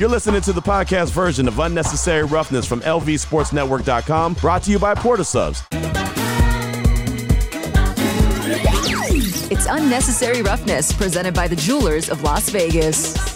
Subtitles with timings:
[0.00, 4.94] You're listening to the podcast version of Unnecessary Roughness from LVSportsNetwork.com, brought to you by
[4.94, 5.62] Porta Subs.
[9.50, 13.29] It's Unnecessary Roughness, presented by the Jewelers of Las Vegas.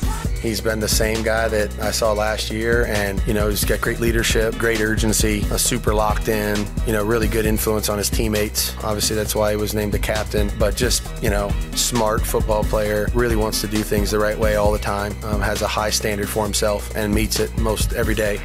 [0.45, 3.81] He's been the same guy that I saw last year, and you know he's got
[3.81, 8.11] great leadership, great urgency, a super locked in, you know, really good influence on his
[8.11, 8.77] teammates.
[8.85, 10.53] Obviously, that's why he was named the captain.
[10.59, 14.57] But just you know, smart football player, really wants to do things the right way
[14.57, 15.15] all the time.
[15.25, 18.39] Um, has a high standard for himself and meets it most every day.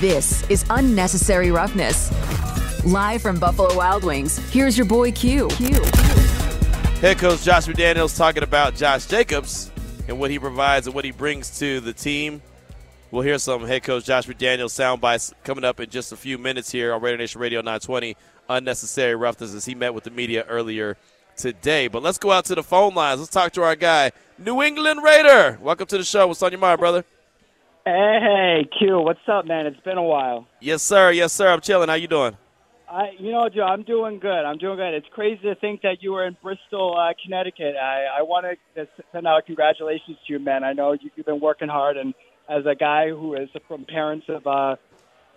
[0.00, 2.10] This is Unnecessary Roughness.
[2.84, 5.46] Live from Buffalo Wild Wings, here's your boy Q.
[5.50, 5.68] Q.
[7.00, 9.70] Head coach Josh McDaniels talking about Josh Jacobs
[10.08, 12.42] and what he provides and what he brings to the team.
[13.10, 16.36] We'll hear some head coach Josh McDaniels sound bites coming up in just a few
[16.36, 18.16] minutes here on Raider Nation Radio 920.
[18.50, 20.96] Unnecessary roughness as he met with the media earlier
[21.36, 21.88] today.
[21.88, 23.20] But let's go out to the phone lines.
[23.20, 25.58] Let's talk to our guy, New England Raider.
[25.60, 26.26] Welcome to the show.
[26.26, 27.04] What's on your mind, brother?
[27.84, 29.66] Hey, Q, what's up, man?
[29.66, 30.46] It's been a while.
[30.60, 31.10] Yes, sir.
[31.10, 31.48] Yes, sir.
[31.48, 31.88] I'm chilling.
[31.88, 32.36] How you doing?
[32.90, 34.44] I, you know, Joe, I'm doing good.
[34.44, 34.94] I'm doing good.
[34.94, 37.76] It's crazy to think that you were in Bristol, uh, Connecticut.
[37.76, 40.64] I, I want to send out congratulations to you, man.
[40.64, 42.14] I know you, you've been working hard, and
[42.48, 44.76] as a guy who is from parents of uh,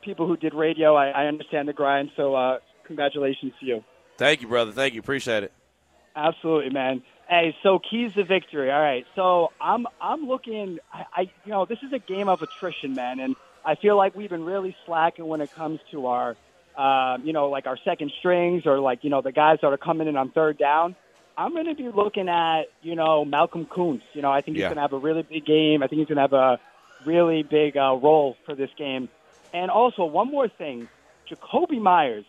[0.02, 2.12] people who did radio, I, I understand the grind.
[2.16, 3.84] So, uh, congratulations to you.
[4.18, 4.72] Thank you, brother.
[4.72, 5.02] Thank you.
[5.02, 5.52] Appreciate it.
[6.16, 7.04] Absolutely, man.
[7.28, 8.72] Hey, so keys to victory.
[8.72, 10.80] All right, so I'm I'm looking.
[10.94, 13.36] I, I you know this is a game of attrition, man, and
[13.66, 16.36] I feel like we've been really slacking when it comes to our
[16.78, 19.78] uh, you know, like our second strings or like, you know, the guys that are
[19.78, 20.96] coming in on third down,
[21.38, 24.02] I'm going to be looking at, you know, Malcolm Koonce.
[24.14, 24.70] You know, I think he's Yeah.
[24.70, 25.84] going to have a really big game.
[25.84, 26.60] I think he's going to have a
[27.06, 29.10] really big uh, role for this game.
[29.54, 30.88] And also, one more thing
[31.30, 32.26] Jakobi Meyers.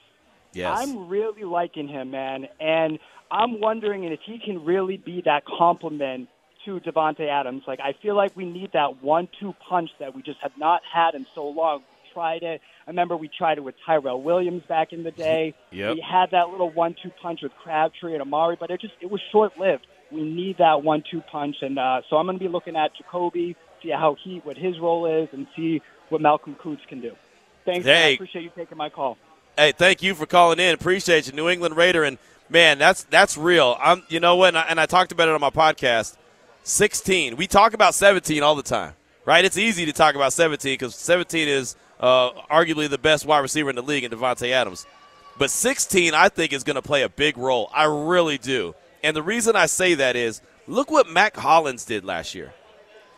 [0.55, 0.71] Yes.
[0.79, 2.47] I'm really liking him, man.
[2.61, 2.99] And
[3.31, 6.29] I'm wondering if he can really be that complement
[6.65, 7.63] to Davante Adams.
[7.67, 10.83] Like, I feel like we need that one two punch that we just have not
[10.93, 11.83] had in so long.
[12.13, 12.61] Tried it.
[12.87, 15.55] I remember we tried it with Tyrell Williams back in the day.
[15.73, 15.95] Yep.
[15.95, 19.11] We had that little one two punch with Crabtree and Amari, but it just it
[19.11, 19.87] was short lived.
[20.11, 21.57] We need that one two punch.
[21.63, 24.79] And uh, so I'm going to be looking at Jakobi, see how he, what his
[24.79, 27.17] role is, and see what Malcolm Koonce can do.
[27.65, 27.87] Thanks.
[27.87, 28.05] man.
[28.05, 29.17] I appreciate you taking my call.
[29.57, 30.75] Hey, thank you for calling in.
[30.75, 33.77] Appreciate you, New England Raider, and man, that's that's real.
[33.81, 34.49] I'm, you know what?
[34.49, 36.17] And I, and I talked about it on my podcast.
[36.63, 37.37] Sixteen.
[37.37, 38.95] We talk about seventeen all the time,
[39.25, 39.45] right?
[39.45, 43.71] It's easy to talk about seventeen because seventeen is uh, arguably the best wide receiver
[43.71, 44.87] in the league in Davante Adams.
[45.39, 47.71] But 16, I think, is going to play a big role.
[47.73, 48.75] I really do.
[49.03, 52.53] And the reason I say that is look what Mack Hollins did last year.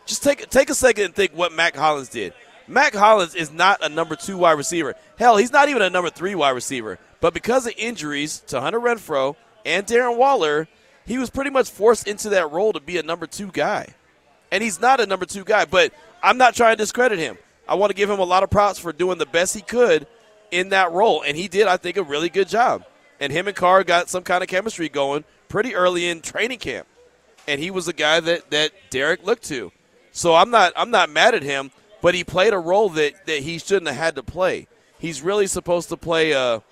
[0.06, 2.34] Just take take a second and think what Mack Hollins did.
[2.66, 4.94] Mack Hollins is not a number two wide receiver.
[5.18, 6.98] Hell, he's not even a number three wide receiver.
[7.20, 10.68] But because of injuries to Hunter Renfrow and Darren Waller,
[11.06, 13.88] he was pretty much forced into that role to be a number two guy.
[14.50, 17.36] And he's not a number two guy, but I'm not trying to discredit him.
[17.69, 20.06] I want to give him a lot of props for doing the best he could
[20.50, 21.22] in that role.
[21.22, 22.84] And he did, I think, a really good job.
[23.20, 26.86] And him and Carr got some kind of chemistry going pretty early in training camp.
[27.47, 29.72] And he was the guy that, that Derek looked to.
[30.12, 31.70] So I'm not I'm not mad at him,
[32.00, 34.69] but he played a role that, that he shouldn't have had to play.
[34.98, 36.62] He's really supposed to play a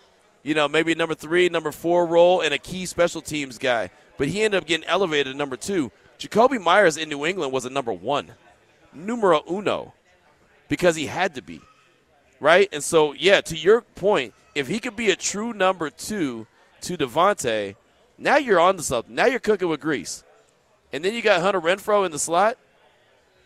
[0.42, 3.91] you know, maybe number three, number four role and a key special teams guy.
[4.19, 5.91] But he ended up getting elevated to number two.
[6.19, 8.32] Jakobi Meyers in New England was a number one.
[8.92, 9.94] Numero uno.
[10.72, 11.60] Because he had to be.
[12.41, 12.66] Right?
[12.72, 16.47] And so, yeah, to your point, if he could be a true number two
[16.81, 17.77] to Davante,
[18.16, 19.15] now you're on to something.
[19.15, 20.25] Now you're cooking with grease.
[20.91, 22.56] And then you got Hunter Renfrow in the slot.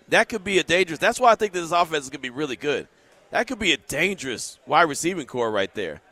[0.07, 1.01] That could be a dangerous.
[1.01, 2.87] That's why I think that this offense is going to be really good.
[3.33, 6.03] That could be a dangerous wide receiving core right there.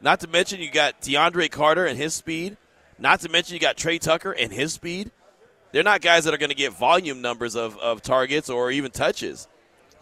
[0.00, 2.56] Not to mention you got DeAndre Carter and his speed.
[3.00, 5.10] Not to mention you got Tre Tucker and his speed.
[5.72, 8.92] They're not guys that are going to get volume numbers of, of targets or even
[8.92, 9.48] touches.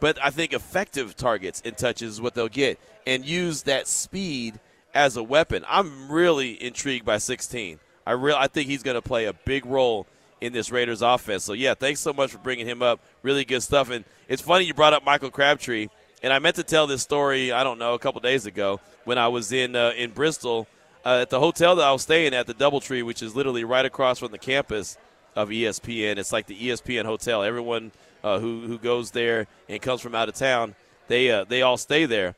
[0.04, 4.60] But I think effective targets and touches is what they'll get and use that speed
[4.92, 5.64] as a weapon.
[5.66, 7.78] I'm really intrigued by 16.
[8.06, 10.06] I real I think he's going to play a big role
[10.42, 11.42] in this Raiders offense.
[11.44, 13.00] So yeah, thanks so much for bringing him up.
[13.22, 13.88] Really good stuff.
[13.88, 15.88] And it's funny you brought up Michael Crabtree.
[16.22, 17.50] And I meant to tell this story.
[17.50, 20.68] I don't know a couple days ago when I was in uh, in Bristol
[21.06, 23.86] uh, at the hotel that I was staying at, the DoubleTree, which is literally right
[23.86, 24.98] across from the campus
[25.36, 26.18] of ESPN.
[26.18, 27.42] It's like the ESPN hotel.
[27.42, 27.92] Everyone
[28.22, 30.74] uh, who who goes there and comes from out of town,
[31.08, 32.34] they uh, they all stay there.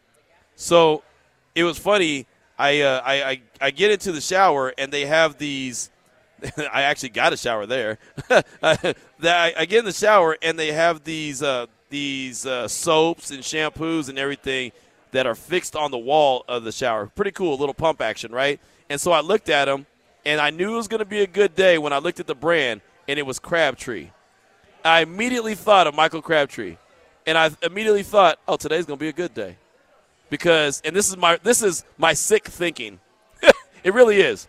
[0.57, 1.03] So
[1.55, 2.27] it was funny.
[2.59, 5.91] I, uh, I I I get into the shower and they have these.
[6.73, 7.99] I actually got a shower there.
[8.63, 13.43] I, I get in the shower and they have these uh, these uh, soaps and
[13.43, 14.73] shampoos and everything
[15.13, 17.07] that are fixed on the wall of the shower.
[17.07, 18.61] Pretty cool, little pump action, right?
[18.91, 19.87] And so I looked at them
[20.27, 22.27] and I knew it was going to be a good day when I looked at
[22.27, 24.11] the brand and it was Crabtree.
[24.85, 26.77] I immediately thought of Michael Crabtree.
[27.27, 29.57] and I immediately thought, oh, today's going to be a good day,
[30.29, 33.01] because and this is my this is my sick thinking.
[33.85, 34.49] it really is.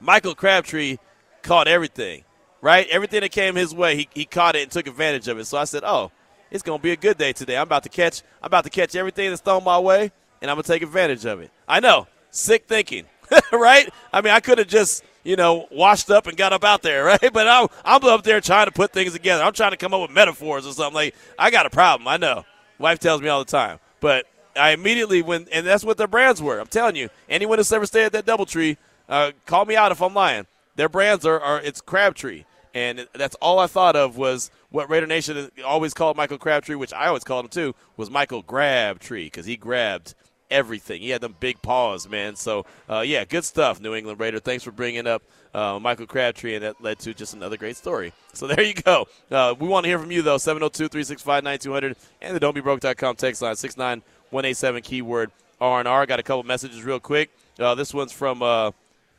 [0.00, 0.98] Michael Crabtree
[1.42, 2.24] caught everything,
[2.60, 2.86] right?
[2.90, 5.44] Everything that came his way, he, he caught it and took advantage of it.
[5.44, 6.10] So I said, oh,
[6.50, 7.56] it's going to be a good day today.
[7.56, 10.10] I'm about to catch I'm about to catch everything that's thrown my way,
[10.42, 11.50] and I'm going to take advantage of it.
[11.68, 13.06] I know, sick thinking,
[13.52, 13.88] right?
[14.12, 17.04] I mean, I could have just you know washed up and got up out there,
[17.20, 17.32] right?
[17.32, 19.42] But I'm I'm up there trying to put things together.
[19.42, 20.94] I'm trying to come up with metaphors or something.
[20.94, 22.08] Like I got a problem.
[22.08, 22.44] I know.
[22.78, 26.40] Wife tells me all the time, but I immediately when and that's what their brands
[26.40, 26.58] were.
[26.58, 28.76] I'm telling you, anyone that's ever stayed at that DoubleTree,
[29.08, 30.46] uh, call me out if I'm lying.
[30.76, 35.06] Their brands are, are it's Crabtree, and that's all I thought of was what Raider
[35.06, 39.44] Nation always called Michael Crabtree, which I always called him too, was Michael Grabtree because
[39.44, 40.14] he grabbed
[40.50, 41.02] everything.
[41.02, 42.36] He had them big paws, man.
[42.36, 44.40] So, uh, yeah, good stuff, New England Raider.
[44.40, 45.22] Thanks for bringing up
[45.54, 48.12] uh, Michael Crabtree, and that led to just another great story.
[48.32, 49.06] So there you go.
[49.30, 54.82] Uh, we want to hear from you, though, 702-365-9200 and the don'tbebroke.com text line, 69187,
[54.82, 55.30] keyword
[55.60, 56.06] R&R.
[56.06, 57.30] Got a couple messages real quick.
[57.58, 58.70] Uh, this one's from uh,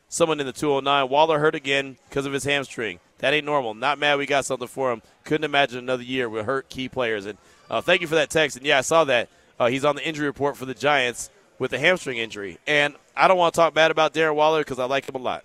[0.09, 1.09] someone in the 209.
[1.09, 2.99] Waller hurt again because of his hamstring.
[3.19, 3.73] That ain't normal.
[3.73, 5.01] Not mad we got something for him.
[5.25, 7.25] Couldn't imagine another year with hurt key players.
[7.27, 7.37] And
[7.69, 8.57] uh, thank you for that text.
[8.57, 9.29] And, yeah, I saw that.
[9.59, 12.57] Uh, he's on the injury report for the Giants with a hamstring injury.
[12.65, 15.19] And I don't want to talk bad about Darren Waller because I like him a
[15.19, 15.43] lot.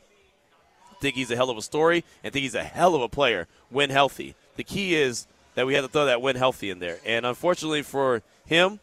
[1.01, 3.49] Think he's a hell of a story and think he's a hell of a player
[3.69, 4.35] when healthy.
[4.57, 6.99] The key is that we had to throw that when healthy in there.
[7.05, 8.81] And unfortunately for him,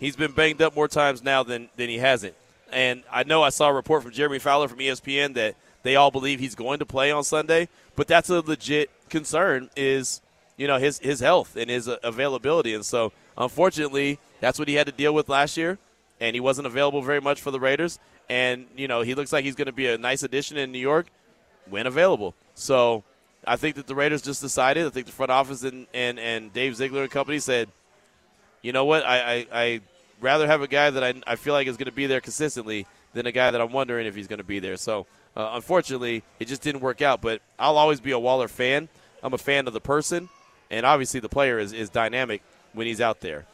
[0.00, 2.34] he's been banged up more times now than, than he hasn't.
[2.72, 6.10] And I know I saw a report from Jeremy Fowler from ESPN that they all
[6.10, 10.20] believe he's going to play on Sunday, but that's a legit concern is,
[10.56, 12.72] you know, his, his health and his availability.
[12.74, 15.78] And so, unfortunately, that's what he had to deal with last year,
[16.20, 18.00] and he wasn't available very much for the Raiders.
[18.28, 20.80] And you know, he looks like he's going to be a nice addition in New
[20.80, 21.06] York
[21.70, 22.34] when available.
[22.56, 23.04] So
[23.46, 24.84] I think that the Raiders just decided.
[24.84, 27.68] I think the front office and and, and Dave Ziegler and company said,
[28.62, 29.80] you know what, I I, I
[30.20, 32.86] rather have a guy that I, I feel like is going to be there consistently
[33.14, 34.76] than a guy that I'm wondering if he's going to be there.
[34.76, 35.06] So
[35.36, 37.20] uh, unfortunately, it just didn't work out.
[37.20, 38.88] But I'll always be a Waller fan.
[39.22, 40.28] I'm a fan of the person,
[40.68, 42.42] and obviously the player is, is dynamic
[42.72, 43.46] when he's out there.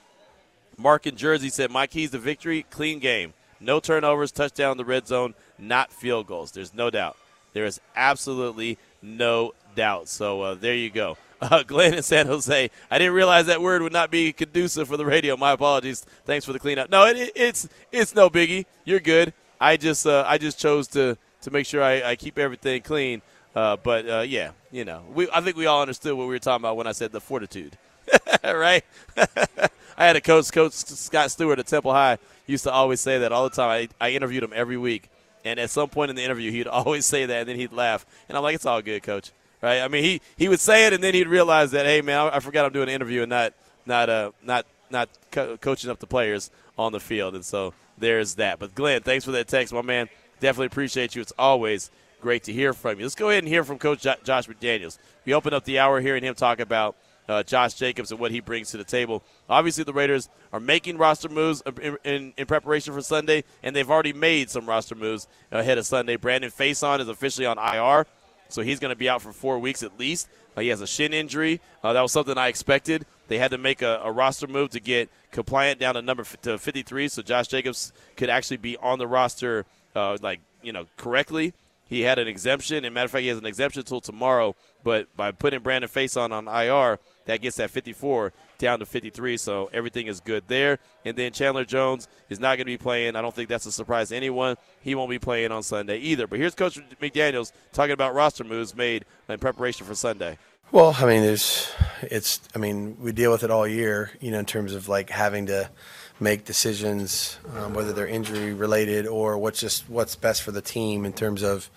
[0.79, 3.35] Mark in Jersey said, My keys to victory, clean game.
[3.61, 6.53] No turnovers, touchdown in the red zone, not field goals.
[6.53, 7.17] There's no doubt.
[7.53, 10.09] There is absolutely no doubt.
[10.09, 11.17] So uh, there you go.
[11.41, 12.69] Uh, Glenn in San Jose.
[12.91, 15.37] I didn't realize that word would not be conducive for the radio.
[15.37, 16.05] My apologies.
[16.25, 16.91] Thanks for the cleanup.
[16.91, 18.67] No, it, it's it's no biggie.
[18.85, 19.33] You're good.
[19.61, 23.23] I just uh, I just chose to to make sure I, I keep everything clean.
[23.55, 26.41] Uh, but uh, yeah, you know, we I think we all understood what we were
[26.41, 27.79] talking about when I said the fortitude,
[28.43, 28.85] right?
[29.99, 33.33] I had a coach, Coach Scott Stewart at Temple High, used to always say that
[33.33, 33.89] all the time.
[34.01, 35.11] I, I interviewed him every week,
[35.45, 38.07] and at some point in the interview, he'd always say that, and then he'd laugh,
[38.29, 39.81] and I'm like, "It's all good, Coach." Right?
[39.81, 42.37] I mean, he he would say it, and then he'd realize that, "Hey, man, I,
[42.37, 43.55] I forgot I'm doing an interview and not
[43.87, 48.37] not uh not not co- coaching up the players on the field." And so there's
[48.37, 48.61] that.
[48.61, 50.09] But Glenn, thanks for that text, my man.
[50.39, 51.23] Definitely appreciate you.
[51.23, 51.91] It's always
[52.21, 53.05] great to hear from you.
[53.05, 54.99] Let's go ahead and hear from Coach Josh McDaniels.
[55.25, 56.95] We open up the hour hearing him talk about
[57.29, 59.23] uh, Josh Jacobs and what he brings to the table.
[59.49, 63.91] Obviously, the Raiders are making roster moves in, in, in, preparation for Sunday, and they've
[63.91, 66.17] already made some roster moves ahead of Sunday.
[66.17, 68.07] Brandon Facyson is officially on IR,
[68.49, 70.29] so he's going to be out for four weeks at least.
[70.57, 71.61] Uh, he has a shin injury.
[71.85, 73.07] Uh, that was something I expected.
[73.29, 76.41] They had to make a, a, roster move to get compliant down to number f-
[76.43, 80.87] to 53, so Josh Jacobs could actually be on the roster, uh, like you know,
[80.97, 81.53] correctly.
[81.89, 84.55] He had an exemption, and matter of fact, he has an exemption until tomorrow.
[84.85, 89.37] But by putting Brandon Facyson on IR, that gets that 54 down to 53.
[89.39, 90.79] So everything is good there.
[91.05, 93.17] And then Chandler Jones is not going to be playing.
[93.17, 94.57] I don't think that's a surprise to anyone.
[94.81, 96.27] He won't be playing on Sunday either.
[96.27, 100.39] But here's Coach McDaniels talking about roster moves made in preparation for Sunday.
[100.71, 101.71] Well, I mean, there's,
[102.03, 105.09] it's, I mean, we deal with it all year, you know, in terms of like
[105.09, 105.71] having to
[106.21, 111.05] make decisions, um, whether they're injury related or what's just what's best for the team
[111.05, 111.71] in terms of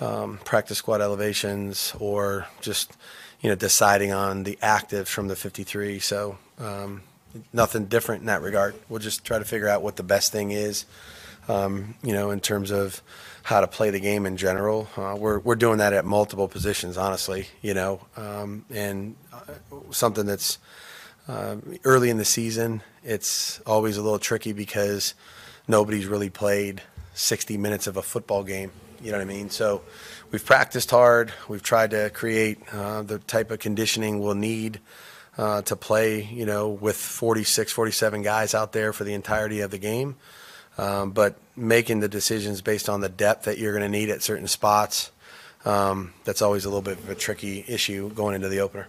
[0.00, 2.92] um, practice squad elevations or just
[3.40, 5.98] you know, deciding on the actives from the 53.
[5.98, 7.02] So um,
[7.52, 8.74] nothing different in that regard.
[8.88, 10.84] We'll just try to figure out what the best thing is,
[11.48, 13.02] um, you know, in terms of
[13.42, 14.88] how to play the game in general.
[14.96, 19.54] Uh, we're we're doing that at multiple positions, honestly, you know, um, and uh,
[19.90, 20.58] something that's
[21.30, 22.82] uh, early in the season.
[23.04, 25.14] It's always a little tricky because
[25.68, 26.82] nobody's really played
[27.14, 28.72] 60 minutes of a football game.
[29.00, 29.48] You know what I mean?
[29.48, 29.82] So
[30.32, 31.32] we've practiced hard.
[31.48, 34.80] We've tried to create uh, the type of conditioning we'll need
[35.38, 39.70] uh, to play, you know, with 46, 47 guys out there for the entirety of
[39.70, 40.16] the game.
[40.76, 44.22] Um, but making the decisions based on the depth that you're going to need at
[44.22, 45.12] certain spots,
[45.64, 48.88] um, that's always a little bit of a tricky issue going into the opener.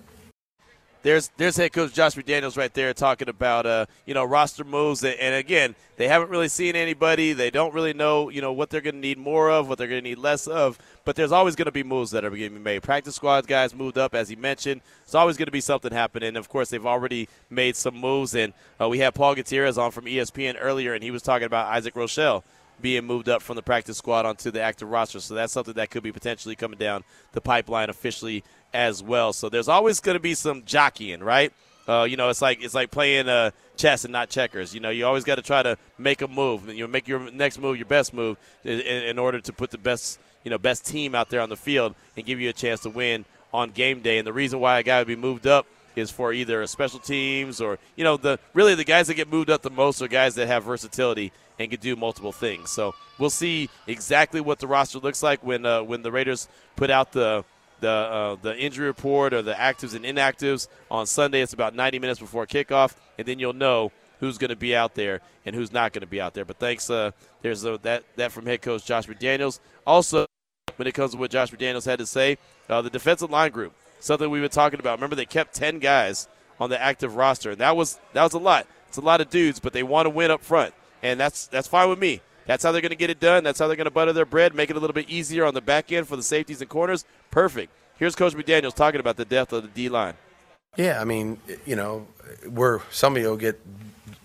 [1.04, 5.04] There's there's head coach Josh McDaniels right there talking about uh, you know roster moves,
[5.04, 7.34] and, and, again, they haven't really seen anybody.
[7.34, 9.88] They don't really know you know what they're going to need more of, what they're
[9.88, 10.78] going to need less of.
[11.04, 12.84] But there's always going to be moves that are going to be made.
[12.84, 14.82] Practice squad guys moved up, as he mentioned.
[15.04, 16.36] It's always going to be something happening.
[16.36, 20.06] Of course, they've already made some moves, and uh, we had Paul Gutierrez on from
[20.06, 22.44] ESPN earlier, and he was talking about Isaac Rochell
[22.82, 25.20] being moved up from the practice squad onto the active roster.
[25.20, 29.34] So that's something that could be potentially coming down the pipeline officially as well.
[29.34, 31.54] So there's always going to be some jockeying, right?
[31.88, 34.74] Uh, you know, it's like it's like playing uh, chess and not checkers.
[34.74, 36.68] You know, you always got to try to make a move.
[36.70, 39.78] You know, make your next move your best move in, in, order to put the
[39.78, 42.82] best you know best team out there on the field and give you a chance
[42.82, 44.20] to win on game day.
[44.20, 47.60] And the reason why a guy would be moved up is for either special teams
[47.60, 50.36] or you know the really the guys that get moved up the most are guys
[50.36, 51.32] that have versatility
[51.62, 52.70] and can do multiple things.
[52.70, 56.90] So we'll see exactly what the roster looks like when uh, when the Raiders put
[56.90, 57.46] out the
[57.80, 61.42] the uh, the injury report or the actives and inactives on Sunday.
[61.42, 64.96] It's about 90 minutes before kickoff, and then you'll know who's going to be out
[64.96, 66.46] there and who's not going to be out there.
[66.46, 69.60] But thanks, uh, there's a, that that from head coach Josh McDaniels.
[69.86, 70.26] Also,
[70.78, 72.38] when it comes to what Josh McDaniels had to say,
[72.70, 74.98] uh, the defensive line group, something we've been talking about.
[74.98, 76.28] Remember, they kept 10 guys
[76.60, 78.68] on the active roster, and that was that was a lot.
[78.88, 81.68] It's a lot of dudes, but they want to win up front, and that's that's
[81.68, 82.22] fine with me.
[82.46, 83.44] That's how they're going to get it done.
[83.44, 85.54] That's how they're going to butter their bread, make it a little bit easier on
[85.54, 87.06] the back end for the safeties and corners.
[87.30, 87.72] Perfect.
[87.98, 90.16] Here's Coach McDaniels talking about the depth of the D line.
[90.76, 92.08] Yeah, I mean, you know,
[92.48, 93.62] we're somebody will get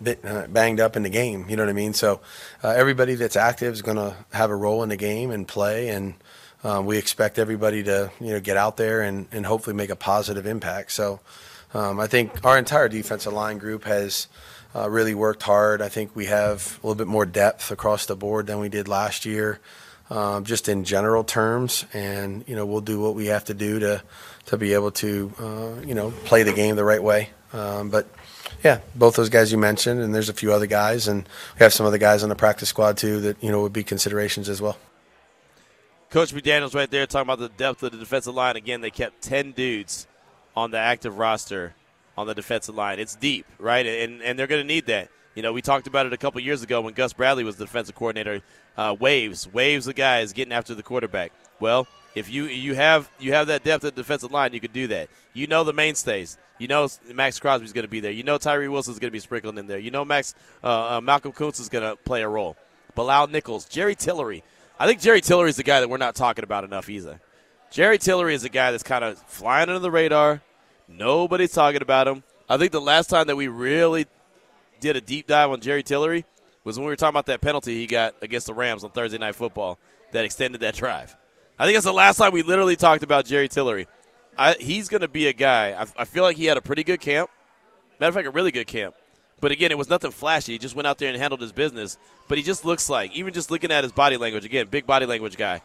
[0.03, 1.47] bit, uh, banged up in the game.
[1.49, 1.93] You know what I mean?
[1.93, 2.21] So
[2.63, 5.89] uh, everybody that's active is going to have a role in the game and play,
[5.89, 6.15] and
[6.65, 9.97] um, we expect everybody to you know get out there and, and hopefully make a
[9.97, 10.93] positive impact.
[10.93, 11.21] So
[11.75, 14.29] um, I think our entire defensive line group has
[14.85, 15.81] really worked hard.
[15.81, 18.89] I think we have a little bit more depth across the board than we did
[18.89, 19.59] last year,
[20.11, 21.85] um, just in general terms.
[21.93, 24.03] And you know, we'll do what we have to do to
[24.47, 27.31] to be able to uh, you know play the game the right way.
[27.53, 28.07] Um, but
[28.63, 31.73] yeah, both those guys you mentioned, and there's a few other guys, and we have
[31.73, 34.61] some other guys on the practice squad too that you know would be considerations as
[34.61, 34.77] well.
[36.11, 38.57] Coach McDaniel's right there talking about the depth of the defensive line.
[38.57, 40.07] Again, they kept ten dudes
[40.57, 41.75] on the active roster
[42.17, 42.99] on the defensive line.
[42.99, 43.87] It's deep, right?
[43.87, 45.11] And and they're going to need that.
[45.35, 47.67] You know, we talked about it a couple years ago when Gus Bradley was the
[47.67, 48.43] defensive coordinator.
[48.77, 51.33] Uh, waves, waves, the guys getting after the quarterback.
[51.61, 54.73] Well, if you you have you have that depth at the defensive line, you can
[54.73, 55.09] do that.
[55.35, 56.39] You know the mainstays.
[56.59, 58.11] You know Maxx Crosby's going to be there.
[58.11, 59.79] You know Tyree Wilson's going to be sprinkled in there.
[59.79, 62.57] You know Max uh, uh, Malcolm Koonce is going to play a role.
[62.95, 64.43] Bilal Nichols, Jerry Tillery.
[64.79, 67.21] I think Jerry Tillery is the guy that we're not talking about enough either.
[67.71, 70.41] Jerry Tillery is a guy that's kind of flying under the radar.
[70.89, 72.23] Nobody's talking about him.
[72.49, 74.07] I think the last time that we really
[74.81, 76.25] did a deep dive on Jerry Tillery
[76.65, 79.19] was when we were talking about that penalty he got against the Rams on Thursday
[79.19, 79.79] Night Football
[80.13, 81.17] that extended that drive.
[81.59, 83.87] I think that's the last time we literally talked about Jerry Tillery.
[84.39, 85.73] I, he's going to be a guy.
[85.73, 87.31] I, I, feel like he had a pretty good camp.
[87.99, 88.95] Matter of fact, a really good camp.
[89.41, 90.53] But again, it was nothing flashy.
[90.53, 91.97] He just went out there and handled his business.
[92.29, 95.07] But he just looks like, even just looking at his body language, again, big body
[95.07, 95.63] language guy.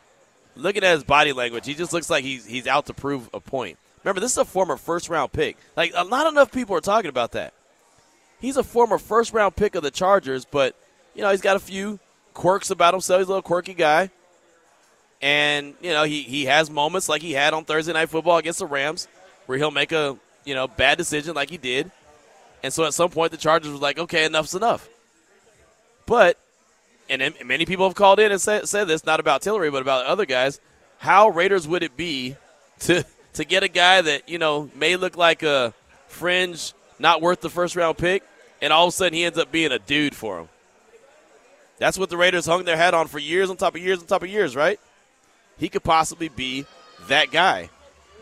[0.55, 3.39] Looking at his body language, he just looks like he's he's out to prove a
[3.39, 3.77] point.
[4.03, 5.57] Remember, this is a former first round pick.
[5.75, 7.53] Like, uh, not enough people are talking about that.
[8.39, 10.75] He's a former first round pick of the Chargers, but,
[11.13, 11.99] you know, he's got a few
[12.33, 13.19] quirks about himself.
[13.19, 14.09] He's a little quirky guy.
[15.21, 18.59] And, you know, he, he has moments like he had on Thursday Night Football against
[18.59, 19.07] the Rams
[19.45, 21.91] where he'll make a, you know, bad decision like he did.
[22.63, 24.89] And so at some point, the Chargers was like, okay, enough's enough.
[26.07, 26.39] But,
[27.09, 30.05] and many people have called in and said, said this, not about Tillery, but about
[30.05, 30.59] other guys.
[30.97, 32.35] How Raiders would it be
[32.79, 33.03] to
[33.33, 35.73] to get a guy that you know may look like a
[36.07, 38.23] fringe, not worth the first round pick,
[38.61, 40.49] and all of a sudden he ends up being a dude for him.
[41.77, 44.05] That's what the Raiders hung their hat on for years on top of years on
[44.05, 44.79] top of years, right?
[45.57, 46.65] He could possibly be
[47.07, 47.69] that guy.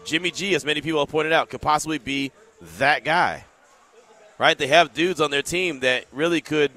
[0.06, 2.32] Jimmy G, as many people have pointed out, could possibly be
[2.78, 3.46] that guy.
[4.38, 4.58] Right?
[4.58, 6.72] They have dudes on their team that really could,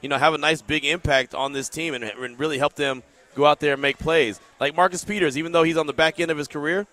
[0.00, 3.04] you know, have a nice big impact on this team and, and really help them
[3.34, 4.40] go out there and make plays.
[4.58, 6.86] Like Marcus Peters, even though he's on the back end of his career,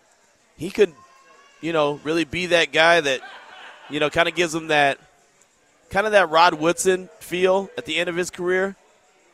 [0.61, 0.93] he could,
[1.59, 3.19] you know, really be that guy that,
[3.89, 4.99] you know, kind of gives him that,
[5.89, 8.75] kind of that Rod Woodson feel at the end of his career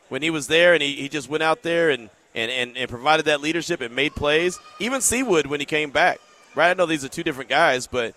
[0.08, 2.88] when he was there and he, he just went out there and, and, and, and
[2.88, 4.58] provided that leadership and made plays.
[4.80, 6.18] Even C-Wood when he came back,
[6.54, 6.70] right?
[6.70, 8.14] I know these are two different guys, but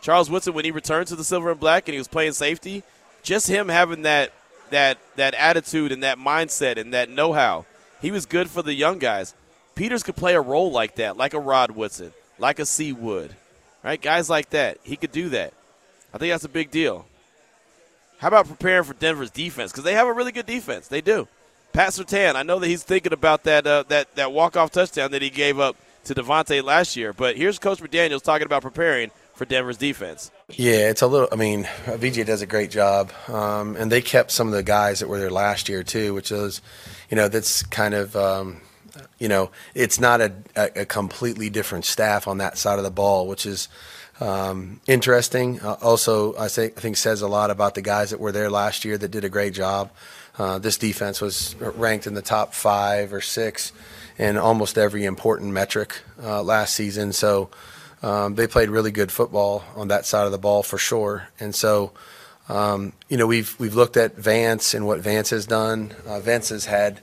[0.00, 2.82] Charles Woodson when he returned to the silver and black and he was playing safety,
[3.22, 4.32] just him having that
[4.70, 7.66] that that attitude and that mindset and that know-how,
[8.00, 9.34] he was good for the young guys.
[9.74, 13.34] Peters could play a role like that, like a Rod Woodson like a would,
[13.82, 14.00] right?
[14.00, 14.78] Guys like that.
[14.82, 15.52] He could do that.
[16.12, 17.06] I think that's a big deal.
[18.18, 19.72] How about preparing for Denver's defense?
[19.72, 20.88] Because they have a really good defense.
[20.88, 21.28] They do.
[21.72, 25.10] Pat Surtain, I know that he's thinking about that uh, that that walk off touchdown
[25.10, 27.12] that he gave up to Davante last year.
[27.12, 30.30] But here's Coach McDaniels talking about preparing for Denver's defense.
[30.50, 31.28] Yeah, it's a little.
[31.32, 35.00] I mean, VJ does a great job, um, and they kept some of the guys
[35.00, 36.62] that were there last year too, which is,
[37.10, 38.60] you know, that's kind of, um,
[39.18, 43.26] you know, it's not a, a, completely different staff on that side of the ball,
[43.26, 43.68] which is
[44.20, 45.60] um, interesting.
[45.60, 48.50] Uh, also, I think I think says a lot about the guys that were there
[48.50, 49.90] last year that did a great job.
[50.38, 53.72] Uh, this defense was ranked in the top five or six
[54.18, 57.12] in almost every important metric uh, last season.
[57.12, 57.50] So
[58.02, 61.28] um, they played really good football on that side of the ball for sure.
[61.40, 61.92] And so,
[62.48, 65.94] um, you know, we've we've looked at Vance and what Vance has done.
[66.06, 67.00] Uh, Vance has had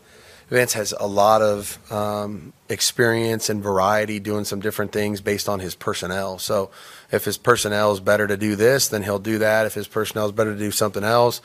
[0.52, 5.62] Vance has a lot of um, experience and variety doing some different things based on
[5.62, 6.40] his personnel.
[6.40, 6.72] So
[7.10, 9.66] if his personnel is better to do this, then he'll do that.
[9.66, 11.40] If his personnel is better to do something else,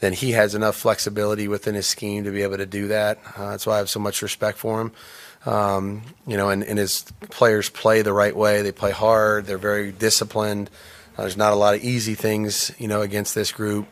[0.00, 3.18] then he has enough flexibility within his scheme to be able to do that.
[3.34, 4.92] Uh, that's why I have so much respect for him.
[5.46, 8.60] Um, you know, and, and, his players play the right way.
[8.60, 9.46] They play hard.
[9.46, 10.68] They're very disciplined.
[11.16, 13.88] Uh, there's not a lot of easy things, you know, against this group.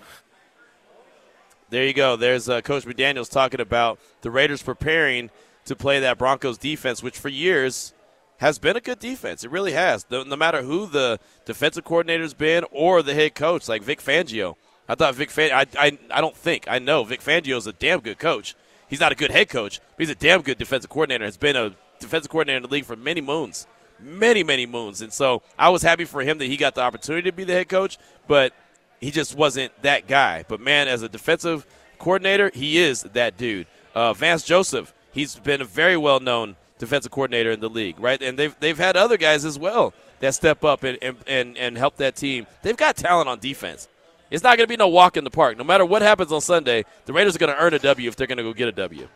[1.70, 2.16] There you go.
[2.16, 5.30] There's uh, Coach McDaniels talking about the Raiders preparing
[5.66, 7.92] to play that Broncos defense, which for years
[8.38, 9.44] has been a good defense.
[9.44, 10.06] It really has.
[10.10, 14.56] No, no matter who the defensive coordinator's been or the head coach, like Vic Fangio.
[14.88, 17.72] I thought Vic Fangio, I, I, I don't think, I know Vic Fangio is a
[17.72, 18.54] damn good coach.
[18.88, 21.24] He's not a good head coach, but he's a damn good defensive coordinator.
[21.24, 23.66] Has been a defensive coordinator in the league for many moons,
[24.00, 25.02] many many moons.
[25.02, 27.52] And so I was happy for him that he got the opportunity to be the
[27.52, 28.54] head coach, but
[29.00, 30.44] he just wasn't that guy.
[30.48, 31.66] But man, as a defensive
[31.98, 33.66] coordinator, he is that dude.
[33.94, 38.20] Uh, Vance Joseph, he's been a very well known defensive coordinator in the league, right?
[38.22, 41.78] And they've they've had other guys as well that step up and and, and, and
[41.78, 42.46] help that team.
[42.62, 43.88] They've got talent on defense.
[44.30, 45.56] It's not going to be no walk in the park.
[45.56, 48.16] No matter what happens on Sunday, the Raiders are going to earn a W if
[48.16, 49.08] they're going to go get a W.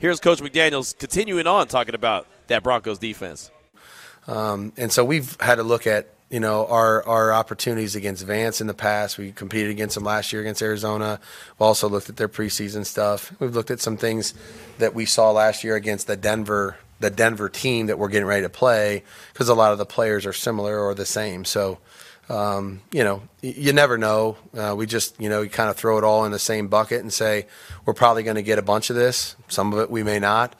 [0.00, 3.52] Here's Coach McDaniels continuing on talking about that Broncos defense.
[4.26, 8.60] Um, and so we've had to look at you know our our opportunities against Vance
[8.60, 9.18] in the past.
[9.18, 11.20] We competed against them last year against Arizona.
[11.54, 13.32] We've also looked at their preseason stuff.
[13.40, 14.34] We've looked at some things
[14.78, 18.42] that we saw last year against the Denver the Denver team that we're getting ready
[18.42, 21.44] to play because a lot of the players are similar or the same.
[21.44, 21.78] So
[22.28, 24.36] um, you know, you never know.
[24.56, 27.00] Uh, we just, you know, you kind of throw it all in the same bucket
[27.00, 27.46] and say,
[27.84, 29.36] we're probably going to get a bunch of this.
[29.48, 30.54] Some of it we may not.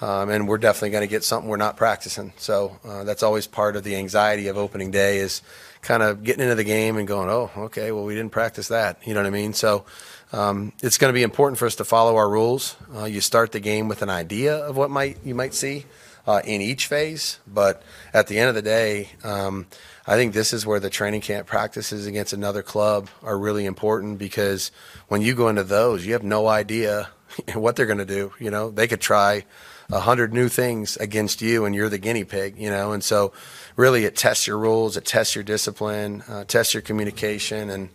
[0.00, 2.34] Um, and we're definitely going to get something we're not practicing.
[2.36, 5.40] So uh, that's always part of the anxiety of opening day is
[5.80, 8.98] kind of getting into the game and going, oh, okay, well, we didn't practice that.
[9.06, 9.54] You know what I mean?
[9.54, 9.86] So
[10.32, 12.76] um, it's going to be important for us to follow our rules.
[12.94, 15.86] Uh, you start the game with an idea of what might you might see
[16.26, 17.82] uh, in each phase, but
[18.12, 19.66] at the end of the day, um,
[20.06, 24.18] I think this is where the training camp practices against another club are really important
[24.18, 24.72] because
[25.08, 27.08] when you go into those, you have no idea
[27.54, 28.32] what they're going to do.
[28.40, 29.44] You know, they could try
[29.90, 32.58] a hundred new things against you, and you're the guinea pig.
[32.58, 33.32] You know, and so
[33.76, 37.88] really it tests your rules, it tests your discipline, uh, tests your communication, and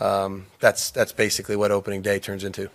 [0.00, 2.70] um, that's that's basically what opening day turns into.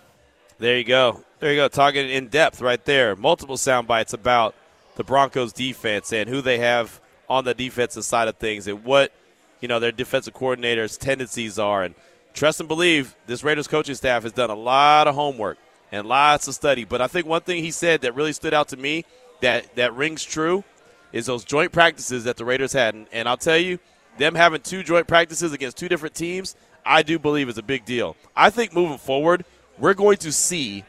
[0.60, 1.24] There you go.
[1.40, 1.68] There you go.
[1.68, 3.16] Talking in depth right there.
[3.16, 4.54] Multiple sound bites about
[4.96, 9.12] the Broncos defense and who they have on the defensive side of things and what
[9.60, 11.84] you know their defensive coordinators' tendencies are.
[11.84, 11.96] And
[12.34, 15.58] trust and believe, this Raiders coaching staff has done a lot of homework
[15.91, 16.86] and lots of study.
[16.86, 19.06] But I think one thing he said that really stood out to me
[19.41, 20.63] that that rings true
[21.12, 22.95] is those joint practices that the Raiders had.
[22.95, 23.80] And, and I'll tell you,
[24.17, 27.86] them having two joint practices against two different teams, I do believe is a big
[27.86, 28.15] deal.
[28.36, 29.45] I think moving forward,
[29.77, 30.86] we're going to see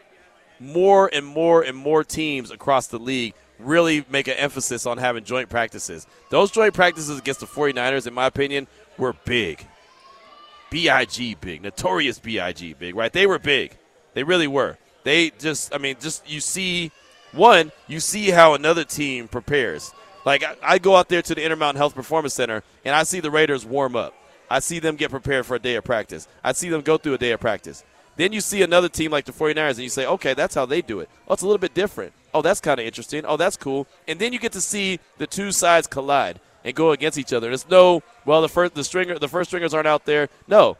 [0.60, 5.24] more and more and more teams across the league really make an emphasis on having
[5.24, 6.06] joint practices.
[6.30, 8.66] Those joint practices against the 49ers, in my opinion,
[8.98, 9.66] were big.
[10.70, 13.12] BIG big, notorious BIG big, right?
[13.12, 13.76] They were big.
[14.14, 14.78] They really were.
[15.04, 16.92] They just, I mean, just you see,
[17.32, 19.92] one, you see how another team prepares.
[20.24, 23.20] Like, I, I go out there to the Intermountain Health Performance Center and I see
[23.20, 24.14] the Raiders warm up.
[24.50, 26.28] I see them get prepared for a day of practice.
[26.44, 27.84] I see them go through a day of practice.
[28.16, 30.82] Then you see another team like the 49ers and you say, okay, that's how they
[30.82, 31.08] do it.
[31.26, 32.12] Oh, it's a little bit different.
[32.34, 33.24] Oh, that's kind of interesting.
[33.24, 33.86] Oh, that's cool.
[34.06, 37.48] And then you get to see the two sides collide and go against each other.
[37.48, 40.28] There's no, well, the first the stringer the first stringers aren't out there.
[40.46, 40.76] No.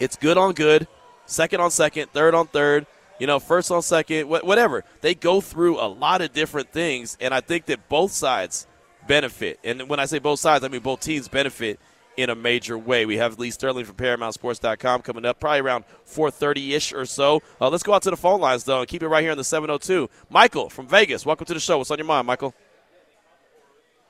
[0.00, 0.86] It's good on good,
[1.26, 2.86] second on second, third on third,
[3.18, 4.84] you know, first on second, whatever.
[5.00, 8.66] They go through a lot of different things and I think that both sides
[9.06, 9.58] benefit.
[9.64, 11.78] And when I say both sides, I mean both teams benefit
[12.16, 13.06] in a major way.
[13.06, 17.42] We have Lee Sterling from ParamountSports.com coming up probably around 4.30ish or so.
[17.60, 19.38] Uh, let's go out to the phone lines, though, and keep it right here on
[19.38, 20.08] the 702.
[20.28, 21.78] Michael from Vegas, welcome to the show.
[21.78, 22.54] What's on your mind, Michael?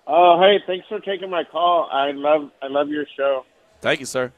[0.06, 1.88] Oh, hey, thanks for taking my call.
[1.90, 3.44] I love I love your show.
[3.80, 4.32] Thank you, sir.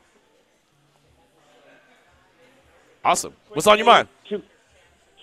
[3.03, 3.35] Awesome.
[3.49, 4.09] What's on your mind?
[4.29, 4.43] Two,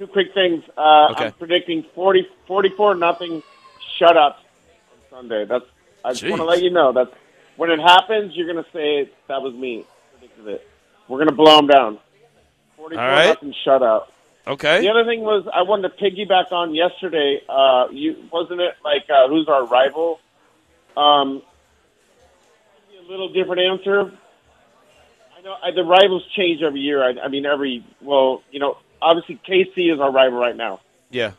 [0.02, 0.64] two quick things.
[0.76, 1.26] Uh, okay.
[1.26, 3.44] I'm predicting 40, 44 nothing
[4.00, 4.36] shutups on
[5.10, 5.46] Sunday.
[5.46, 5.66] That's
[6.04, 7.14] I just want to let you know that
[7.56, 9.86] when it happens, you're gonna say that was me.
[10.18, 10.68] Predicted it.
[11.08, 12.00] We're gonna blow them down.
[12.76, 13.28] Forty-four All right.
[13.28, 14.08] nothing shutout.
[14.48, 14.82] Okay.
[14.82, 17.42] The other thing was I wanted to piggyback on yesterday.
[17.48, 20.20] Uh, you wasn't it like uh, who's our rival?
[20.98, 21.44] Um,
[22.98, 24.12] a little different answer.
[25.38, 27.04] I know I, the rivals change every year.
[27.04, 30.80] I, I mean, every well, you know, obviously KC is our rival right now.
[31.10, 31.32] Yeah.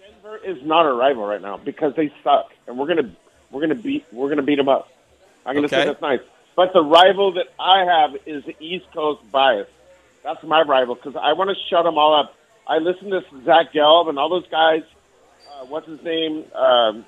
[0.00, 3.14] Denver is not our rival right now because they suck, and we're gonna
[3.50, 4.88] we're gonna beat we're gonna beat them up.
[5.46, 5.76] I'm gonna Okay.
[5.76, 6.20] say that's nice.
[6.56, 9.68] But the rival that I have is the East Coast bias.
[10.24, 12.34] That's my rival because I want to shut them all up.
[12.66, 14.82] I listen to Zach Gelb and all those guys.
[15.48, 16.44] Uh, what's his name?
[16.54, 17.06] Um,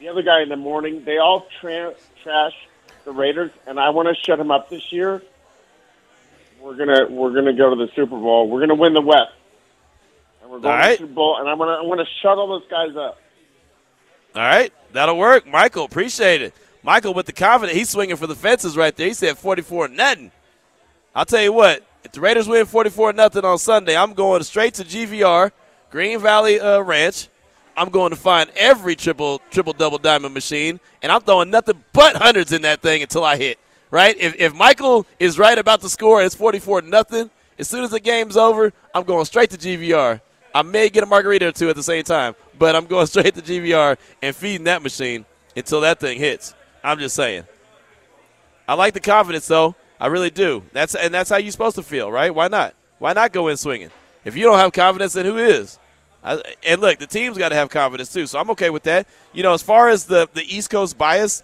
[0.00, 1.04] the other guy in the morning.
[1.04, 2.52] They all tra- trash
[3.04, 5.22] the Raiders, and I want to shut them up this year.
[6.64, 8.48] We're gonna we're gonna go to the Super Bowl.
[8.48, 9.32] We're gonna win the West,
[10.40, 11.36] and we're going All to the Super Bowl.
[11.38, 13.18] And I'm gonna I'm gonna shut all those guys up.
[14.34, 15.46] All right, that'll work.
[15.46, 16.54] Michael, appreciate it.
[16.82, 19.08] Michael with the confidence, he's swinging for the fences right there.
[19.08, 20.32] He said 44 nothing.
[21.14, 24.72] I'll tell you what, if the Raiders win 44 nothing on Sunday, I'm going straight
[24.74, 25.52] to GVR,
[25.90, 27.28] Green Valley uh, Ranch.
[27.76, 32.16] I'm going to find every triple triple double diamond machine, and I'm throwing nothing but
[32.16, 33.58] hundreds in that thing until I hit.
[33.90, 34.16] Right?
[34.18, 37.30] If, if Michael is right about the score, it's 44 nothing.
[37.58, 40.20] As soon as the game's over, I'm going straight to GVR.
[40.54, 43.34] I may get a margarita or two at the same time, but I'm going straight
[43.34, 45.24] to GVR and feeding that machine
[45.56, 46.54] until that thing hits.
[46.82, 47.44] I'm just saying.
[48.66, 49.74] I like the confidence though.
[50.00, 50.62] I really do.
[50.72, 52.34] That's and that's how you're supposed to feel, right?
[52.34, 52.74] Why not?
[52.98, 53.90] Why not go in swinging?
[54.24, 55.78] If you don't have confidence, then who is?
[56.22, 59.06] I, and look, the team's got to have confidence too, so I'm okay with that.
[59.32, 61.42] You know, as far as the the East Coast bias,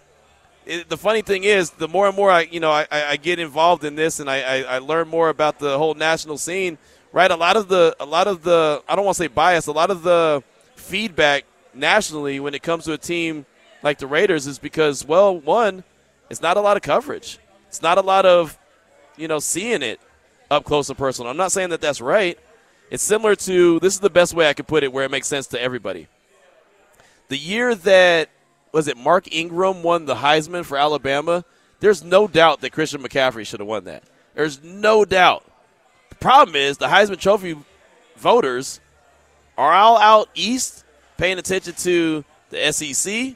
[0.65, 3.39] it, the funny thing is, the more and more I, you know, I, I get
[3.39, 6.77] involved in this and I, I, I learn more about the whole national scene.
[7.13, 9.67] Right, a lot of the, a lot of the, I don't want to say bias,
[9.67, 10.41] a lot of the
[10.75, 11.43] feedback
[11.73, 13.45] nationally when it comes to a team
[13.83, 15.83] like the Raiders is because, well, one,
[16.29, 17.37] it's not a lot of coverage.
[17.67, 18.57] It's not a lot of,
[19.17, 19.99] you know, seeing it
[20.49, 21.29] up close and personal.
[21.29, 22.39] I'm not saying that that's right.
[22.89, 25.27] It's similar to this is the best way I could put it where it makes
[25.27, 26.07] sense to everybody.
[27.27, 28.29] The year that
[28.71, 31.43] was it Mark Ingram won the Heisman for Alabama,
[31.79, 34.03] there's no doubt that Christian McCaffrey should have won that.
[34.35, 35.45] There's no doubt.
[36.09, 37.57] The problem is the Heisman Trophy
[38.17, 38.79] voters
[39.57, 40.85] are all out east
[41.17, 43.35] paying attention to the SEC,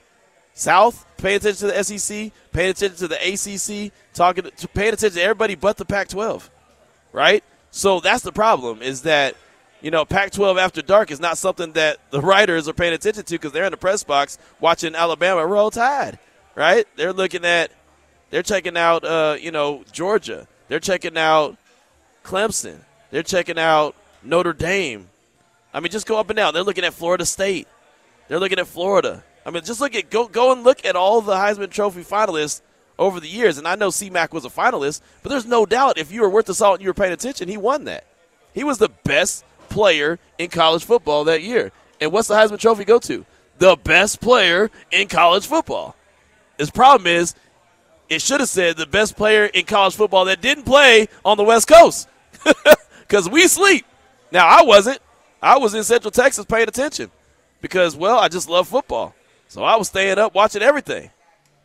[0.54, 5.18] South paying attention to the SEC, paying attention to the ACC, talking to, paying attention
[5.18, 6.50] to everybody but the Pac-12,
[7.12, 7.44] right?
[7.72, 9.36] So that's the problem is that
[9.86, 13.36] you know Pac-12 after dark is not something that the writers are paying attention to
[13.36, 16.18] because they're in the press box watching Alabama roll tide,
[16.56, 16.88] right?
[16.96, 17.70] They're looking at,
[18.32, 20.48] they're checking out, uh, you know, Georgia.
[20.70, 21.56] They're checking out
[22.24, 22.80] Clemson.
[23.12, 25.08] They're checking out Notre Dame.
[25.72, 26.56] I mean, just go up and down.
[26.56, 27.68] They're looking at Florida State.
[28.28, 29.24] They're looking at Florida.
[29.46, 32.62] I mean, just look at go go and look at all the Heisman Trophy finalists
[32.98, 33.60] over the years.
[33.60, 36.48] And I know C-Mac was a finalist, but there's no doubt if you were worth
[36.48, 38.04] the salt and you were paying attention, he won that.
[38.52, 39.46] He was the best
[39.76, 41.72] player in college football that year.
[42.00, 43.26] And what's the Heisman Trophy go to?
[43.60, 45.96] The best player in college football.
[46.58, 47.36] His problem is,
[48.08, 51.44] it should have said the best player in college football that didn't play on the
[51.44, 52.08] West Coast.
[53.08, 53.86] Because we sleep.
[54.32, 55.00] Now, I wasn't.
[55.40, 57.12] I was in Central Texas paying attention
[57.62, 59.14] because, well, I just love football.
[59.48, 61.12] So I was staying up watching everything.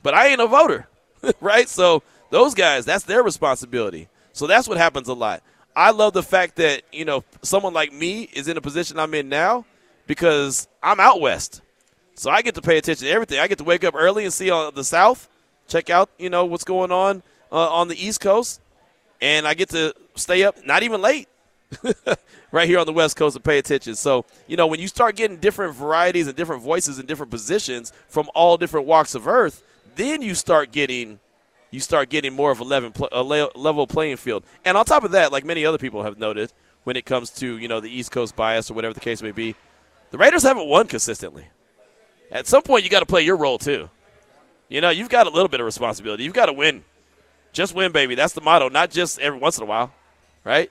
[0.03, 0.87] But I ain't a voter,
[1.41, 1.67] right?
[1.67, 4.09] So those guys, that's their responsibility.
[4.35, 5.43] So that's what happens a lot.
[5.81, 9.15] I love the fact that, you know, someone like me is in a position I'm
[9.15, 9.65] in now
[10.07, 11.63] because I'm out west.
[12.17, 13.39] So I get to pay attention to everything.
[13.39, 15.27] I get to wake up early and see on the south,
[15.69, 18.61] check out, you know, what's going on uh, on the East Coast,
[19.23, 21.31] and I get to stay up not even late
[22.53, 23.95] right here on the West Coast and pay attention.
[23.95, 27.91] So, you know, when you start getting different varieties and different voices and different positions
[28.07, 29.63] from all different walks of earth,
[29.97, 31.21] then you start getting
[31.71, 34.45] you start getting more of a level, playing field.
[34.65, 36.53] And on top of that, like many other people have noted,
[36.85, 39.33] when it comes to you know the East Coast bias or whatever the case may
[39.33, 39.55] be,
[40.11, 41.47] the Raiders haven't won consistently.
[42.31, 43.91] At some point, you got to play your role too.
[44.69, 46.23] You know, you've got a little bit of responsibility.
[46.25, 46.85] You've got to win.
[47.53, 48.15] Just win, baby.
[48.15, 48.69] That's the motto.
[48.69, 49.93] Not just every once in a while,
[50.45, 50.71] right?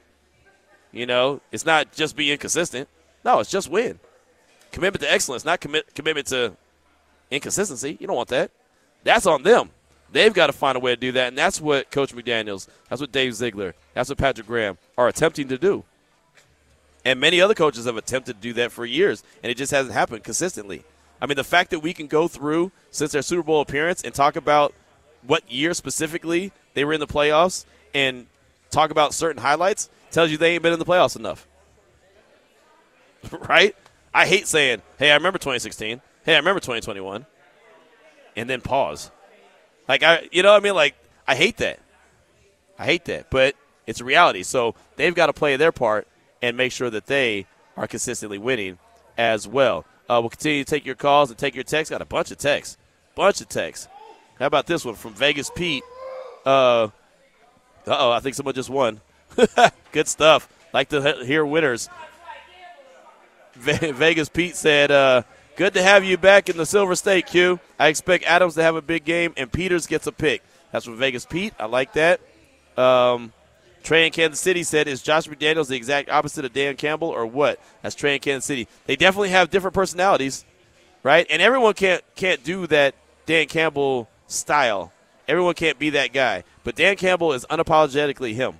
[0.91, 2.87] You know, it's not just being consistent.
[3.23, 3.99] No, it's just win.
[4.71, 6.53] Commitment to excellence, not commit commitment to
[7.29, 7.97] inconsistency.
[7.99, 8.51] You don't want that.
[9.03, 9.71] That's on them.
[10.11, 12.99] They've got to find a way to do that, and that's what Coach McDaniels, that's
[13.01, 15.83] what Dave Ziegler, that's what Patrick Graham are attempting to do.
[17.05, 19.93] And many other coaches have attempted to do that for years, and it just hasn't
[19.93, 20.83] happened consistently.
[21.21, 24.13] I mean, the fact that we can go through since their Super Bowl appearance and
[24.13, 24.73] talk about
[25.25, 28.27] what year specifically they were in the playoffs and
[28.71, 31.47] talk about certain highlights tells you they ain't been in the playoffs enough.
[33.49, 33.75] right?
[34.13, 36.01] I hate saying, hey, I remember 2016.
[36.23, 37.25] Hey, I remember 2021.
[38.35, 39.11] And then pause.
[39.89, 40.95] Like I, you know, what I mean, like
[41.27, 41.79] I hate that.
[42.77, 43.55] I hate that, but
[43.87, 44.43] it's a reality.
[44.43, 46.07] So they've got to play their part
[46.41, 48.77] and make sure that they are consistently winning
[49.17, 49.85] as well.
[50.07, 51.89] Uh, we'll continue to take your calls and take your texts.
[51.89, 52.77] Got a bunch of texts,
[53.15, 53.87] bunch of texts.
[54.37, 55.83] How about this one from Vegas Pete?
[56.45, 56.89] Uh
[57.87, 59.01] oh, I think someone just won.
[59.91, 60.47] Good stuff.
[60.71, 61.89] Like to hear winners.
[63.55, 65.23] Vegas Pete said, uh,
[65.59, 67.59] Good to have you back in the Silver State, Q.
[67.77, 70.41] I expect Adams to have a big game, and Peters gets a pick.
[70.71, 71.53] That's from Vegas Pete.
[71.59, 72.21] I like that.
[72.77, 73.33] Um,
[73.83, 77.25] Trey in Kansas City said, "Is Josh McDaniels the exact opposite of Dan Campbell, or
[77.25, 78.69] what?" That's Trey in Kansas City.
[78.85, 80.45] They definitely have different personalities,
[81.03, 81.27] right?
[81.29, 82.95] And everyone can't can't do that
[83.25, 84.93] Dan Campbell style.
[85.27, 86.45] Everyone can't be that guy.
[86.63, 88.59] But Dan Campbell is unapologetically him,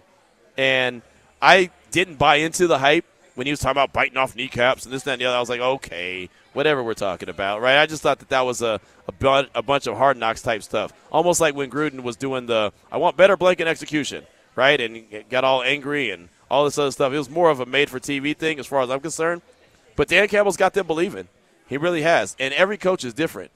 [0.57, 1.01] and
[1.41, 4.93] I didn't buy into the hype when he was talking about biting off kneecaps and
[4.93, 5.37] this, that, and the other.
[5.37, 6.29] I was like, okay,
[6.59, 7.81] whatever we're talking about, right?
[7.81, 10.61] I just thought that that was a a, bu- a bunch of hard knocks type
[10.61, 14.25] stuff, almost like when Gruden was doing the "I want better blanket execution."
[14.59, 14.81] right?
[14.81, 17.13] And got all angry and all this other stuff.
[17.13, 19.41] It was more of a made for TV thing as far as I'm concerned.
[19.95, 21.29] But Dan Campbell's got them believing.
[21.67, 22.35] He really has.
[22.39, 23.51] And every coach is different.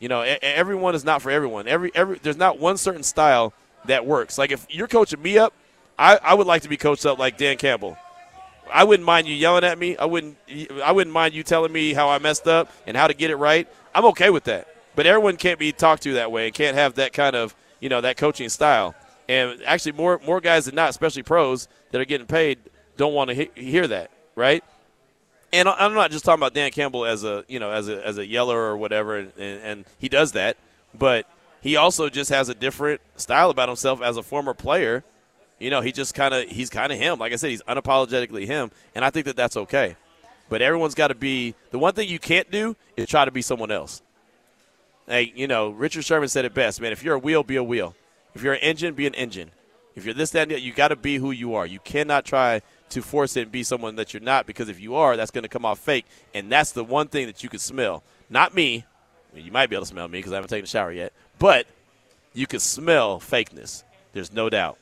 [0.00, 1.68] You know, everyone is not for everyone.
[1.68, 3.52] Every every there's not one certain style
[3.84, 4.36] that works.
[4.36, 5.52] Like if you're coaching me up,
[5.98, 7.96] I, I would like to be coached up like Dan Campbell.
[8.72, 9.96] I wouldn't mind you yelling at me.
[9.96, 10.36] I wouldn't
[10.82, 13.36] I wouldn't mind you telling me how I messed up and how to get it
[13.36, 13.68] right.
[13.94, 14.68] I'm okay with that.
[14.94, 17.88] But everyone can't be talked to that way and can't have that kind of, you
[17.88, 18.94] know, that coaching style.
[19.28, 22.58] And actually, more more guys than not, especially pros that are getting paid,
[22.96, 24.64] don't want to he- hear that, right?
[25.52, 28.18] And I'm not just talking about Dan Campbell as a you know as a as
[28.18, 30.56] a yeller or whatever, and, and, and he does that,
[30.94, 31.26] but
[31.60, 35.04] he also just has a different style about himself as a former player.
[35.58, 37.18] You know, he just kind of he's kind of him.
[37.18, 39.96] Like I said, he's unapologetically him, and I think that that's okay.
[40.48, 43.42] But everyone's got to be the one thing you can't do is try to be
[43.42, 44.02] someone else.
[45.06, 46.92] Hey, you know, Richard Sherman said it best, man.
[46.92, 47.94] If you're a wheel, be a wheel.
[48.34, 49.50] If you're an engine, be an engine.
[49.94, 51.66] If you're this, that, you got to be who you are.
[51.66, 54.94] You cannot try to force it and be someone that you're not because if you
[54.94, 56.06] are, that's going to come off fake.
[56.34, 58.02] And that's the one thing that you can smell.
[58.30, 58.84] Not me.
[59.34, 61.12] You might be able to smell me because I haven't taken a shower yet.
[61.38, 61.66] But
[62.32, 63.82] you can smell fakeness.
[64.12, 64.78] There's no doubt.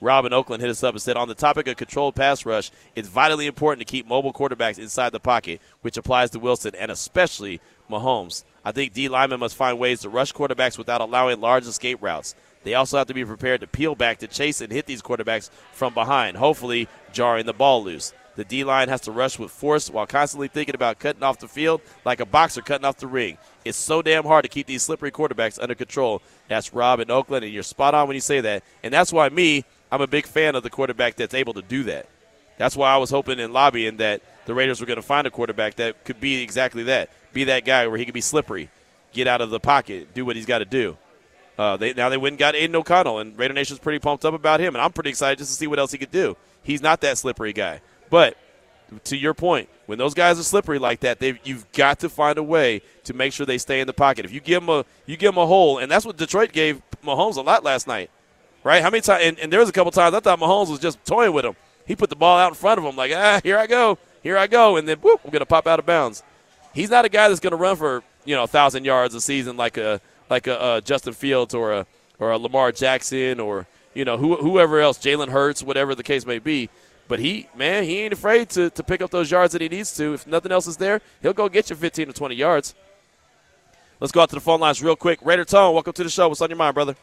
[0.00, 2.70] Rob in Oakland hit us up and said, on the topic of controlled pass rush,
[2.96, 6.90] it's vitally important to keep mobile quarterbacks inside the pocket, which applies to Wilson and
[6.90, 7.60] especially
[7.90, 8.44] Mahomes.
[8.64, 12.34] I think D linemen must find ways to rush quarterbacks without allowing large escape routes.
[12.62, 15.50] They also have to be prepared to peel back to chase and hit these quarterbacks
[15.72, 18.12] from behind, hopefully jarring the ball loose.
[18.36, 21.48] The D line has to rush with force while constantly thinking about cutting off the
[21.48, 23.38] field like a boxer cutting off the ring.
[23.64, 26.22] It's so damn hard to keep these slippery quarterbacks under control.
[26.48, 28.62] That's Rob in Oakland, and you're spot on when you say that.
[28.82, 31.84] And that's why me, I'm a big fan of the quarterback that's able to do
[31.84, 32.06] that.
[32.58, 35.30] That's why I was hoping in lobbying that the Raiders were going to find a
[35.30, 37.10] quarterback that could be exactly that.
[37.32, 38.68] Be that guy where he could be slippery,
[39.12, 40.96] get out of the pocket, do what he's got to do.
[41.58, 44.34] Uh, they, now they went and got Aidan O'Connell, and Raider Nation's pretty pumped up
[44.34, 46.36] about him, and I'm pretty excited just to see what else he could do.
[46.62, 48.36] He's not that slippery guy, but
[49.04, 52.42] to your point, when those guys are slippery like that, you've got to find a
[52.42, 54.24] way to make sure they stay in the pocket.
[54.24, 56.82] If you give them a you give them a hole, and that's what Detroit gave
[57.04, 58.10] Mahomes a lot last night,
[58.64, 58.82] right?
[58.82, 59.24] How many times?
[59.24, 61.56] And, and there was a couple times I thought Mahomes was just toying with him.
[61.86, 64.36] He put the ball out in front of him, like ah, here I go, here
[64.36, 66.22] I go, and then whoop, I'm gonna pop out of bounds.
[66.74, 69.56] He's not a guy that's gonna run for you know a thousand yards a season
[69.56, 71.86] like a like a, a Justin Fields or a
[72.18, 76.24] or a Lamar Jackson or you know who, whoever else, Jalen Hurts, whatever the case
[76.24, 76.68] may be.
[77.08, 79.96] But he, man, he ain't afraid to, to pick up those yards that he needs
[79.96, 80.14] to.
[80.14, 82.72] If nothing else is there, he'll go get you 15 to 20 yards.
[83.98, 85.18] Let's go out to the phone lines real quick.
[85.20, 86.28] Raider Tone, welcome to the show.
[86.28, 86.94] What's on your mind, brother?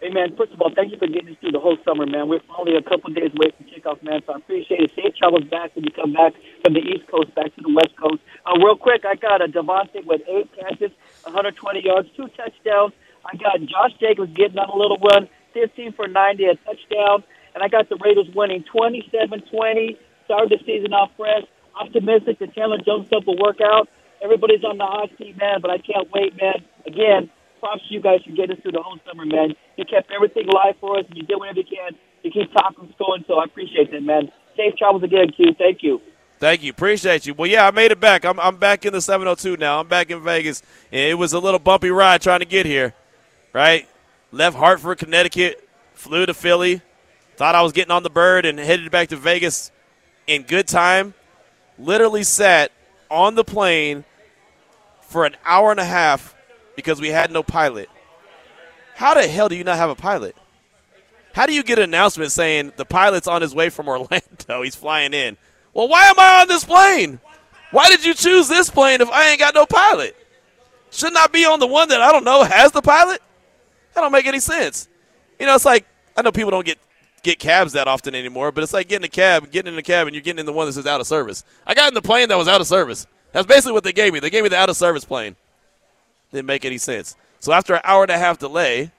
[0.00, 2.28] Hey, man, first of all, thank you for getting us through the whole summer, man.
[2.28, 4.90] We're only a couple days away from kickoff, man, so I appreciate it.
[4.94, 7.96] Safe travels back when you come back from the East Coast back to the West
[7.96, 8.20] Coast.
[8.44, 10.90] Uh, real quick, I got a Davante with eight catches,
[11.22, 12.92] 120 yards, two touchdowns.
[13.24, 17.24] I got Josh Jacobs getting on a little run, 15 for 90, a touchdown.
[17.54, 19.96] And I got the Raiders winning 27-20.
[20.26, 21.44] Started the season off fresh.
[21.80, 23.88] Optimistic that Chandler Jones stuff will work out.
[24.20, 26.64] Everybody's on the hot seat, man, but I can't wait, man.
[26.86, 27.30] Again,
[27.64, 29.54] props to you guys for getting us through the whole summer, man.
[29.78, 32.92] You kept everything live for us, and you did whatever you can to keep talking
[32.98, 34.30] going, so I appreciate that, man.
[34.54, 35.54] Safe travels again, Q.
[35.56, 36.00] Thank you.
[36.38, 36.70] Thank you.
[36.70, 37.32] Appreciate you.
[37.32, 38.26] Well, yeah, I made it back.
[38.26, 39.80] I'm, I'm back in the 702 now.
[39.80, 40.62] I'm back in Vegas.
[40.92, 42.92] And it was a little bumpy ride trying to get here,
[43.54, 43.88] right?
[44.30, 46.82] Left Hartford, Connecticut, flew to Philly,
[47.36, 49.70] thought I was getting on the bird and headed back to Vegas
[50.26, 51.14] in good time.
[51.78, 52.72] Literally sat
[53.10, 54.04] on the plane
[55.00, 56.33] for an hour and a half
[56.76, 57.88] because we had no pilot.
[58.94, 60.36] How the hell do you not have a pilot?
[61.34, 64.62] How do you get an announcement saying the pilot's on his way from Orlando?
[64.62, 65.36] He's flying in.
[65.72, 67.18] Well, why am I on this plane?
[67.72, 70.16] Why did you choose this plane if I ain't got no pilot?
[70.92, 73.20] Shouldn't I be on the one that I don't know has the pilot?
[73.94, 74.88] That don't make any sense.
[75.40, 76.78] You know, it's like I know people don't get
[77.24, 80.06] get cabs that often anymore, but it's like getting a cab, getting in the cab,
[80.06, 81.42] and you're getting in the one that says out of service.
[81.66, 83.08] I got in the plane that was out of service.
[83.32, 84.20] That's basically what they gave me.
[84.20, 85.34] They gave me the out of service plane.
[86.34, 87.14] Didn't make any sense.
[87.38, 88.90] So after an hour and a half delay,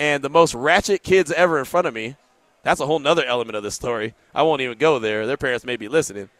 [0.00, 2.16] and the most ratchet kids ever in front of me,
[2.64, 4.14] that's a whole nother element of this story.
[4.34, 5.24] I won't even go there.
[5.24, 6.30] Their parents may be listening.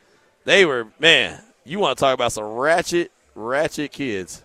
[0.45, 4.43] They were, man, you want to talk about some ratchet, ratchet kids.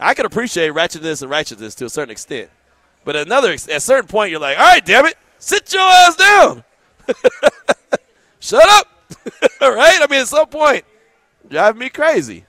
[0.00, 2.50] I can appreciate ratchetness and righteousness to a certain extent.
[3.04, 6.16] But another at a certain point, you're like, all right, damn it, sit your ass
[6.16, 6.64] down.
[8.40, 8.88] Shut up.
[9.60, 10.00] all right?
[10.02, 10.84] I mean, at some point,
[11.48, 12.44] driving me crazy.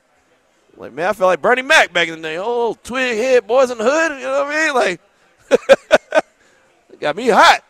[0.77, 2.37] Like, man, I felt like Bernie Mac back in the day.
[2.37, 4.19] Oh, twig head boys in the hood.
[4.19, 4.73] You know what I mean?
[4.73, 5.01] Like,
[6.91, 7.63] it got me hot.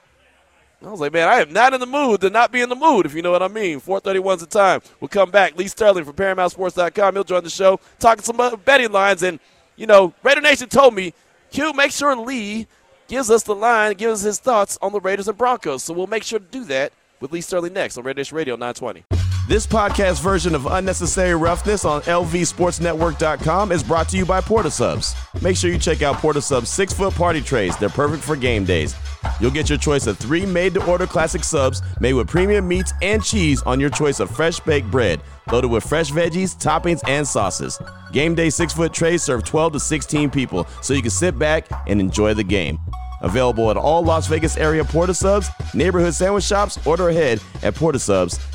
[0.85, 2.75] I was like, man, I am not in the mood to not be in the
[2.75, 3.81] mood, if you know what I mean.
[3.81, 4.81] 431's the time.
[4.99, 5.57] We'll come back.
[5.57, 7.15] Lee Sterling from ParamountSports.com.
[7.15, 9.23] He'll join the show, talking some betting lines.
[9.23, 9.39] And,
[9.77, 11.13] you know, Raider Nation told me,
[11.51, 12.67] Q, make sure Lee
[13.07, 15.83] gives us the line, gives us his thoughts on the Raiders and Broncos.
[15.83, 18.55] So we'll make sure to do that with Lee Sterling next on Raider Nation Radio
[18.55, 19.24] 920.
[19.47, 24.73] This podcast version of Unnecessary Roughness on LVSportsNetwork.com is brought to you by Port of
[24.73, 25.13] Subs.
[25.39, 27.77] Make sure you check out Port of Subs six foot party trays.
[27.77, 28.95] They're perfect for game days.
[29.39, 32.91] You'll get your choice of three made to order classic subs made with premium meats
[33.03, 37.27] and cheese on your choice of fresh baked bread, loaded with fresh veggies, toppings, and
[37.27, 37.79] sauces.
[38.11, 41.67] Game day six foot trays serve 12 to 16 people, so you can sit back
[41.87, 42.79] and enjoy the game.
[43.21, 47.75] Available at all Las Vegas area Port of Subs, neighborhood sandwich shops, order ahead at
[47.75, 48.54] portofsubs.com.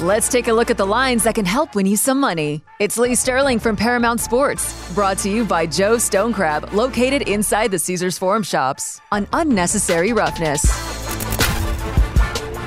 [0.00, 2.62] Let's take a look at the lines that can help win you some money.
[2.80, 7.70] It's Lee Sterling from Paramount Sports, brought to you by Joe's Stone Crab, located inside
[7.70, 10.64] the Caesars Forum shops on unnecessary roughness.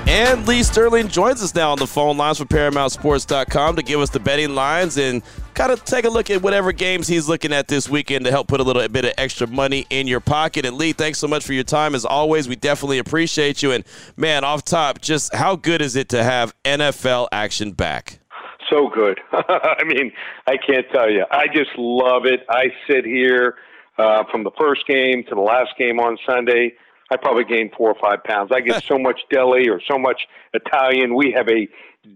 [0.08, 4.10] And Lee Sterling joins us now on the phone lines for ParamountSports.com to give us
[4.10, 5.22] the betting lines and
[5.60, 8.48] kind of take a look at whatever games he's looking at this weekend to help
[8.48, 10.66] put a little bit of extra money in your pocket.
[10.66, 11.96] And Lee, thanks so much for your time.
[11.96, 13.74] As always, we definitely appreciate you.
[13.74, 13.84] And
[14.16, 18.22] man, off top, just how good is it to have NFL action back?
[18.70, 19.20] So good.
[19.34, 20.14] I mean,
[20.48, 21.26] I can't tell you.
[21.30, 22.46] I just love it.
[22.48, 23.56] I sit here
[23.98, 26.72] uh, from the first game to the last game on Sunday
[27.12, 28.52] I probably gained four or five pounds.
[28.54, 30.22] I get so much deli or so much
[30.54, 31.16] Italian.
[31.16, 31.68] We have a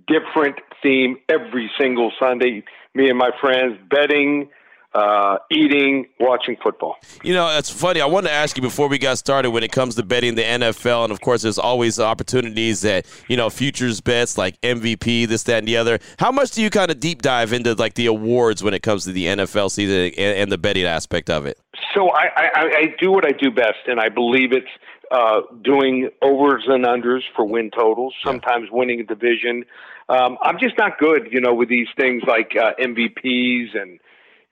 [0.07, 2.63] different theme every single Sunday.
[2.93, 4.49] Me and my friends betting,
[4.93, 6.97] uh, eating, watching football.
[7.23, 7.99] You know, it's funny.
[7.99, 10.43] I wanted to ask you before we got started when it comes to betting the
[10.43, 15.43] NFL, and of course, there's always opportunities that you know futures bets like MVP, this,
[15.43, 15.99] that, and the other.
[16.19, 19.05] How much do you kind of deep dive into like the awards when it comes
[19.05, 21.57] to the NFL season and, and the betting aspect of it?
[21.95, 24.67] So I, I, I do what I do best, and I believe it's
[25.13, 28.13] uh, doing overs and unders for win totals.
[28.25, 29.63] Sometimes winning a division.
[30.09, 33.99] Um, I'm just not good, you know, with these things like uh, MVPs and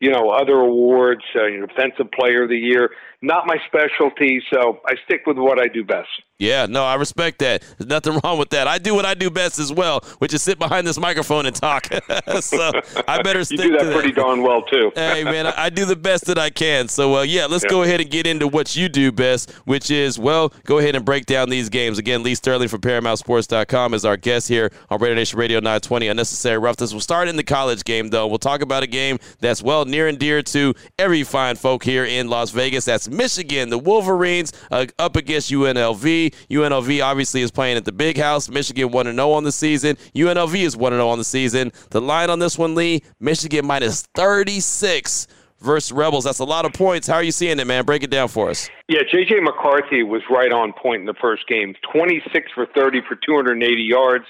[0.01, 2.89] you know, other awards, uh, you know, defensive player of the year.
[3.21, 6.09] Not my specialty, so I stick with what I do best.
[6.41, 7.63] Yeah, no, I respect that.
[7.77, 8.67] There's nothing wrong with that.
[8.67, 11.55] I do what I do best as well, which is sit behind this microphone and
[11.55, 11.85] talk.
[12.39, 12.71] so
[13.07, 13.93] I better stick you do that, that.
[13.93, 14.91] pretty darn well too.
[14.95, 16.87] hey man, I, I, do the best that I can.
[16.87, 17.69] So uh, yeah, let's yeah.
[17.69, 21.05] go ahead and get into what you do best, which is well, go ahead and
[21.05, 21.99] break down these games.
[21.99, 26.07] Again, Lee Sterling from ParamountSports.com is our guest here on Raider Nation Radio 920.
[26.07, 26.91] Unnecessary roughness.
[26.91, 28.25] We'll start in the college game though.
[28.25, 32.03] We'll talk about a game that's well near and dear to every fine folk here
[32.03, 32.85] in Las Vegas.
[32.85, 36.30] That's Michigan, the Wolverines uh, up against UNLV.
[36.49, 38.49] UNLV obviously is playing at the big house.
[38.49, 39.95] Michigan 1 0 on the season.
[40.15, 41.71] UNLV is 1 0 on the season.
[41.89, 45.27] The line on this one, Lee, Michigan minus 36
[45.61, 46.25] versus Rebels.
[46.25, 47.07] That's a lot of points.
[47.07, 47.85] How are you seeing it, man?
[47.85, 48.69] Break it down for us.
[48.87, 49.39] Yeah, J.J.
[49.41, 54.25] McCarthy was right on point in the first game 26 for 30 for 280 yards,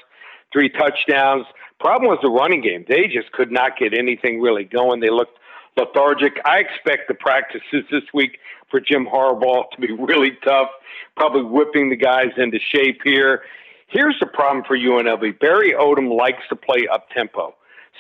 [0.54, 1.46] three touchdowns.
[1.80, 2.86] Problem was the running game.
[2.88, 5.00] They just could not get anything really going.
[5.00, 5.40] They looked
[5.78, 6.34] lethargic.
[6.46, 8.38] I expect the practices this week
[8.72, 10.70] for Jim Harbaugh to be really tough,
[11.16, 13.44] probably whipping the guys into shape here.
[13.88, 15.40] Here's the problem for UNLV.
[15.40, 17.54] Barry Odom likes to play up tempo.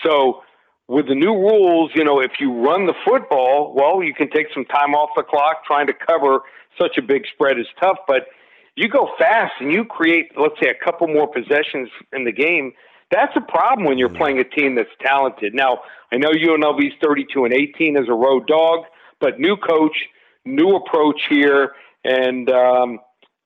[0.04, 0.42] So
[0.88, 4.48] with the new rules, you know, if you run the football, well, you can take
[4.54, 5.66] some time off the clock.
[5.66, 6.41] Trying to cover
[6.80, 8.28] such a big spread is tough, but
[8.76, 12.72] you go fast and you create, let's say, a couple more possessions in the game.
[13.12, 14.18] That's a problem when you're mm-hmm.
[14.18, 15.54] playing a team that's talented.
[15.54, 15.82] Now,
[16.12, 18.86] I know UNLV's 32 and 18 as a road dog,
[19.20, 19.95] but new coach,
[20.46, 21.74] new approach here,
[22.04, 23.00] and um,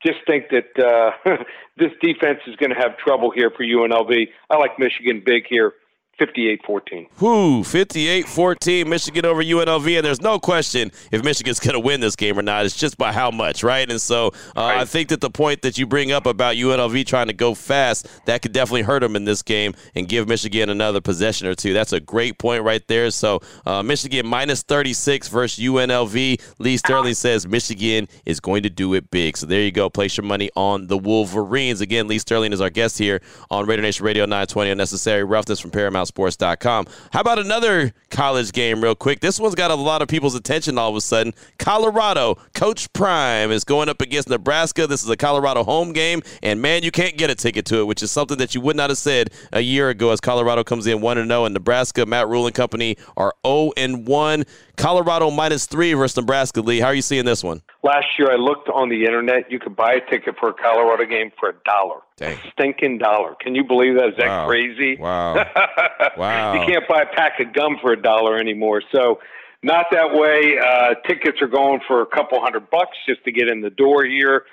[0.06, 1.36] just think that uh,
[1.78, 4.28] this defense is going to have trouble here for UNLV.
[4.50, 5.74] I like Michigan big here,
[6.20, 7.08] 58-14.
[7.20, 12.16] Whoo, 58-14, Michigan over UNLV, and there's no question if Michigan's going to win this
[12.16, 12.66] game or not.
[12.66, 13.90] It's just by how much, right?
[13.90, 14.78] And so uh, right.
[14.80, 18.08] I think that the point that you bring up about UNLV trying to go fast,
[18.26, 21.74] that could definitely hurt them in this game and give Michigan another possession or two.
[21.74, 23.12] That's a great point right there.
[23.12, 26.42] So uh, Michigan minus 36 versus UNLV.
[26.60, 29.36] Lee Sterling says Michigan is going to do it big.
[29.36, 29.90] So there you go.
[29.90, 31.82] Place your money on the Wolverines.
[31.82, 35.72] Again, Lee Sterling is our guest here on Raider Nation Radio 920 Unnecessary Roughness from
[35.72, 36.88] Paramount ParamountSports.com.
[37.12, 39.20] How about another college game, real quick?
[39.20, 41.34] This one's got a lot of people's attention all of a sudden.
[41.58, 44.88] Colorado, Coach Prime is going up against Nebraska.
[44.88, 47.86] This is a Colorado home game, and man, you can't get a ticket to it,
[47.86, 50.88] which is something that you would not have said a year ago as Colorado comes
[50.88, 54.44] in 1 0, and Nebraska, Matt Rhule and company are 0 1.
[54.78, 56.62] Colorado minus three versus Nebraska.
[56.62, 57.62] Lee, how are you seeing this one?
[57.86, 59.52] Last year, I looked on the internet.
[59.52, 62.00] You could buy a ticket for a Colorado game for a dollar.
[62.18, 62.36] Dang.
[62.52, 63.36] Stinking dollar.
[63.40, 64.10] Can you believe that?
[64.10, 64.48] Is that wow.
[64.48, 64.98] crazy?
[64.98, 65.36] Wow.
[66.18, 66.54] wow.
[66.56, 68.82] You can't buy a pack of gum for a dollar anymore.
[68.92, 69.20] So,
[69.62, 70.58] not that way.
[70.58, 74.04] Uh, tickets are going for a couple hundred bucks just to get in the door
[74.04, 74.46] here.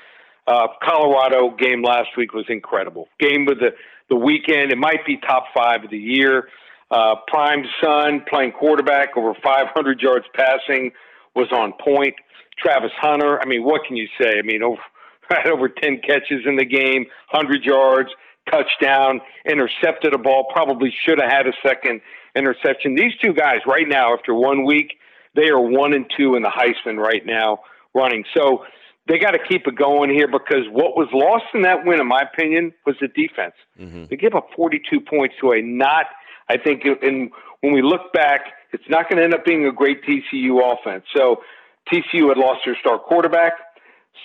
[0.46, 3.08] Uh, Colorado game last week was incredible.
[3.18, 3.70] Game of the,
[4.10, 4.72] the weekend.
[4.72, 6.48] It might be top five of the year.
[6.90, 10.92] Uh, Prime son playing quarterback, over 500 yards passing,
[11.34, 12.14] was on point.
[12.62, 14.38] Travis Hunter, I mean, what can you say?
[14.38, 14.80] I mean, over,
[15.30, 18.10] had over 10 catches in the game, 100 yards,
[18.50, 22.00] touchdown, intercepted a ball, probably should have had a second
[22.34, 22.94] interception.
[22.94, 24.98] These two guys, right now, after one week,
[25.34, 27.60] they are one and two in the Heisman right now
[27.94, 28.24] running.
[28.34, 28.64] So
[29.08, 32.06] they got to keep it going here because what was lost in that win, in
[32.06, 33.54] my opinion, was the defense.
[33.80, 34.04] Mm-hmm.
[34.10, 36.06] They give up 42 points to a not–
[36.48, 38.40] I think, and when we look back,
[38.72, 41.04] it's not going to end up being a great TCU offense.
[41.16, 41.42] So
[41.90, 43.52] TCU had lost their star quarterback,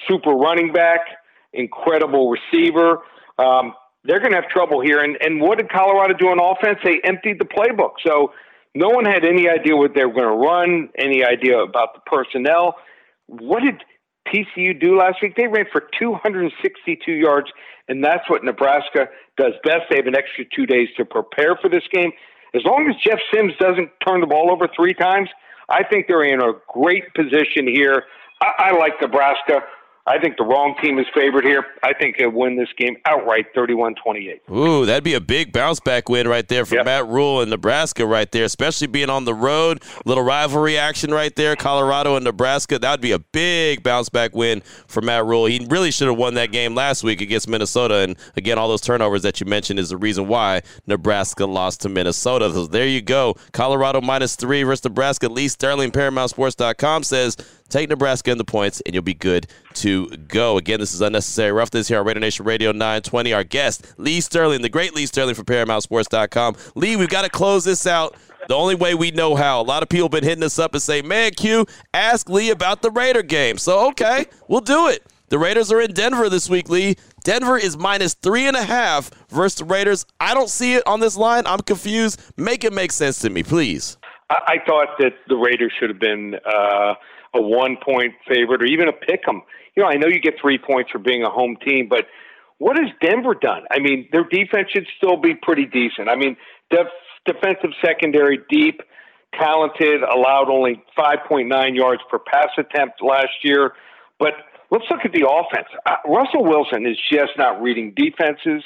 [0.08, 1.01] super running back,
[1.53, 2.99] incredible receiver.
[3.38, 4.99] Um, they're going to have trouble here.
[4.99, 6.80] And, and what did Colorado do on offense?
[6.84, 7.93] They emptied the playbook.
[8.05, 8.32] So
[8.74, 12.01] no one had any idea what they were going to run, any idea about the
[12.05, 12.76] personnel.
[13.28, 13.84] What did
[14.32, 15.36] TCU do last week?
[15.36, 17.47] They ran for 262 yards,
[17.88, 19.89] and that's what Nebraska does best.
[19.89, 22.12] They have an extra two days to prepare for this game.
[22.55, 25.30] As long as Jeff Sims doesn't turn the ball over three times,
[25.70, 28.03] I think they're in a great position here.
[28.41, 29.61] I, I like Nebraska.
[30.08, 31.66] I think the wrong team is favored here.
[31.84, 34.41] I think they'll win this game outright 31 28.
[34.49, 36.86] Ooh, that'd be a big bounce back win right there for yep.
[36.86, 39.84] Matt Rhule in Nebraska right there, especially being on the road.
[40.05, 42.80] Little rivalry action right there, Colorado and Nebraska.
[42.80, 45.45] That would be a big bounce back win for Matt Rhule.
[45.45, 47.95] He really should have won that game last week against Minnesota.
[47.95, 51.89] And again, all those turnovers that you mentioned is the reason why Nebraska lost to
[51.89, 52.49] Minnesota.
[52.53, 53.36] So there you go.
[53.51, 55.28] Colorado minus three versus Nebraska.
[55.28, 57.36] Lee Sterling, ParamountSports.com says
[57.70, 60.57] Take Nebraska in the points, and you'll be good to go.
[60.57, 63.34] Again, this is Unnecessary Roughness here on Raider Nation Radio 920.
[63.34, 66.55] Our guest, Lee Sterling, the great Lee Sterling from ParamountSports.com.
[66.76, 68.15] Lee, we've got to close this out
[68.47, 69.61] the only way we know how.
[69.61, 72.49] A lot of people have been hitting us up and say, man, Q, ask Lee
[72.49, 73.57] about the Raider game.
[73.57, 75.03] So, okay, we'll do it.
[75.30, 76.95] The Raiders are in Denver this week, Lee.
[77.26, 80.05] Denver is minus three and a half versus the Raiders.
[80.22, 81.45] I don't see it on this line.
[81.45, 82.22] I'm confused.
[82.38, 83.97] Make it make sense to me, please.
[84.30, 86.93] I, I thought that the Raiders should have been uh,
[87.38, 89.43] a one point favorite or even a pick 'em.
[89.75, 92.07] You know, I know you get three points for being a home team, but
[92.57, 93.63] what has Denver done?
[93.71, 96.09] I mean, their defense should still be pretty decent.
[96.09, 96.38] I mean,
[96.71, 96.88] def-
[97.25, 98.81] defensive secondary, deep,
[99.39, 103.73] talented, allowed only 5.9 yards per pass attempt last year.
[104.19, 104.33] But
[104.71, 105.67] let's look at the offense.
[105.85, 108.63] Uh, Russell Wilson is just not reading defenses,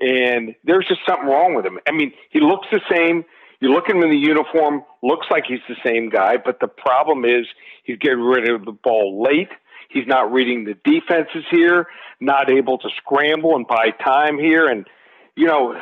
[0.00, 1.78] and there's just something wrong with him.
[1.86, 3.24] I mean, he looks the same.
[3.60, 6.68] You look at him in the uniform, looks like he's the same guy, but the
[6.68, 7.46] problem is
[7.82, 9.50] he's getting rid of the ball late.
[9.88, 11.86] He's not reading the defenses here,
[12.20, 14.68] not able to scramble and buy time here.
[14.68, 14.86] And,
[15.34, 15.74] you know,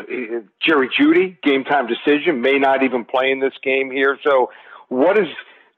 [0.61, 4.18] Jerry Jeudy, game time decision, may not even play in this game here.
[4.22, 4.51] So,
[4.89, 5.27] what has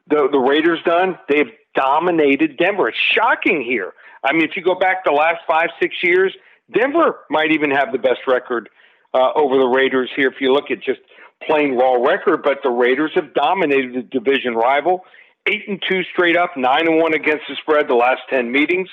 [0.09, 1.19] the, the Raiders done?
[1.29, 2.89] They've dominated Denver.
[2.89, 3.95] It's shocking here.
[4.23, 6.37] I mean, if you go back the last five, six years,
[6.73, 8.69] Denver might even have the best record
[9.15, 11.01] uh, over the Raiders here if you look at just
[11.47, 15.05] plain raw record, but the Raiders have dominated the division rival.
[15.47, 18.89] Eight and two straight up, nine and one against the spread the last ten meetings,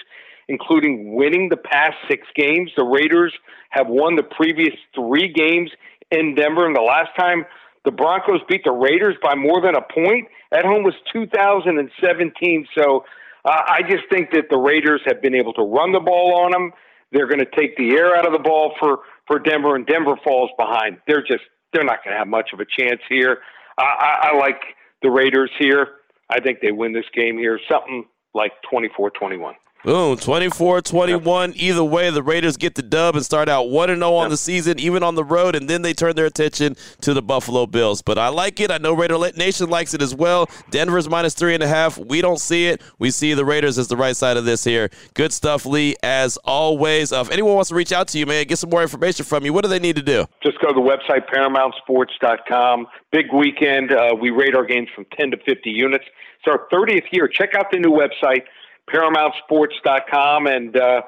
[0.48, 2.72] including winning the past six games.
[2.78, 3.34] The Raiders
[3.72, 5.72] have won the previous three games
[6.12, 7.46] in Denver, and the last time
[7.84, 12.68] the Broncos beat the Raiders by more than a point at home was 2017.
[12.78, 13.06] So
[13.44, 16.52] uh, I just think that the Raiders have been able to run the ball on
[16.52, 16.72] them.
[17.12, 20.16] They're going to take the air out of the ball for for Denver, and Denver
[20.24, 20.98] falls behind.
[21.08, 21.44] They're just
[21.76, 23.40] they're not going to have much of a chance here.
[23.78, 24.62] I, I, I like
[25.02, 25.88] the Raiders here.
[26.30, 29.54] I think they win this game here, something like 24 21.
[29.86, 31.54] Boom, 24-21.
[31.58, 35.04] Either way, the Raiders get the dub and start out 1-0 on the season, even
[35.04, 38.02] on the road, and then they turn their attention to the Buffalo Bills.
[38.02, 38.72] But I like it.
[38.72, 40.50] I know Raider Nation likes it as well.
[40.72, 42.00] Denver's minus three and a half.
[42.00, 42.82] We don't see it.
[42.98, 44.90] We see the Raiders as the right side of this here.
[45.14, 47.12] Good stuff, Lee, as always.
[47.12, 49.46] Uh, if anyone wants to reach out to you, man, get some more information from
[49.46, 50.26] you, what do they need to do?
[50.42, 52.88] Just go to the website, ParamountSports.com.
[53.12, 53.92] Big weekend.
[53.92, 56.06] Uh, we rate our games from 10 to 50 units.
[56.40, 57.28] It's our 30th year.
[57.28, 58.46] Check out the new website
[58.94, 60.48] ParamountSports.com.
[60.48, 61.02] And uh,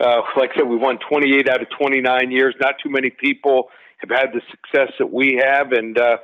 [0.00, 2.54] uh, like I said, we won 28 out of 29 years.
[2.60, 3.68] Not too many people
[3.98, 5.72] have had the success that we have.
[5.72, 6.18] And uh,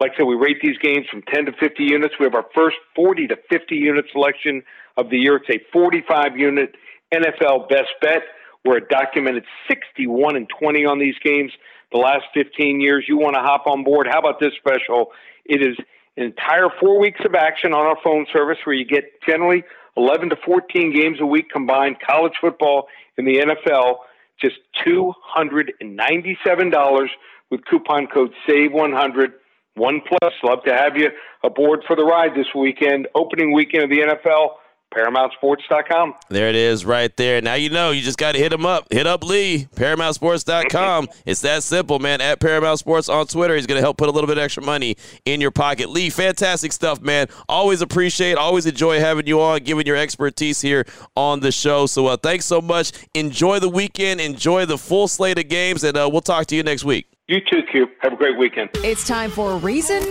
[0.00, 2.14] like I said, we rate these games from 10 to 50 units.
[2.18, 4.62] We have our first 40 to 50 unit selection
[4.96, 5.36] of the year.
[5.36, 6.74] It's a 45 unit
[7.12, 8.22] NFL best bet.
[8.64, 11.52] We're a documented 61 and 20 on these games
[11.92, 13.04] the last 15 years.
[13.08, 14.08] You want to hop on board?
[14.10, 15.12] How about this special?
[15.44, 15.76] It is
[16.16, 19.64] an entire four weeks of action on our phone service where you get generally
[19.96, 22.86] 11 to 14 games a week combined, college football
[23.16, 23.96] and the NFL,
[24.40, 27.08] just $297
[27.50, 29.32] with coupon code SAVE100.
[29.74, 31.10] One plus, love to have you
[31.42, 34.52] aboard for the ride this weekend, opening weekend of the NFL.
[34.94, 36.14] ParamountSports.com.
[36.30, 37.40] There it is right there.
[37.40, 37.90] Now you know.
[37.90, 38.86] You just got to hit him up.
[38.90, 41.08] Hit up Lee, ParamountSports.com.
[41.26, 42.20] it's that simple, man.
[42.20, 43.56] At Paramount Sports on Twitter.
[43.56, 45.90] He's going to help put a little bit extra money in your pocket.
[45.90, 47.26] Lee, fantastic stuff, man.
[47.48, 51.86] Always appreciate, always enjoy having you on, giving your expertise here on the show.
[51.86, 52.92] So uh, thanks so much.
[53.14, 54.20] Enjoy the weekend.
[54.20, 57.06] Enjoy the full slate of games, and uh, we'll talk to you next week.
[57.28, 57.88] You too, Q.
[58.00, 58.70] Have a great weekend.
[58.76, 60.02] It's time for Reason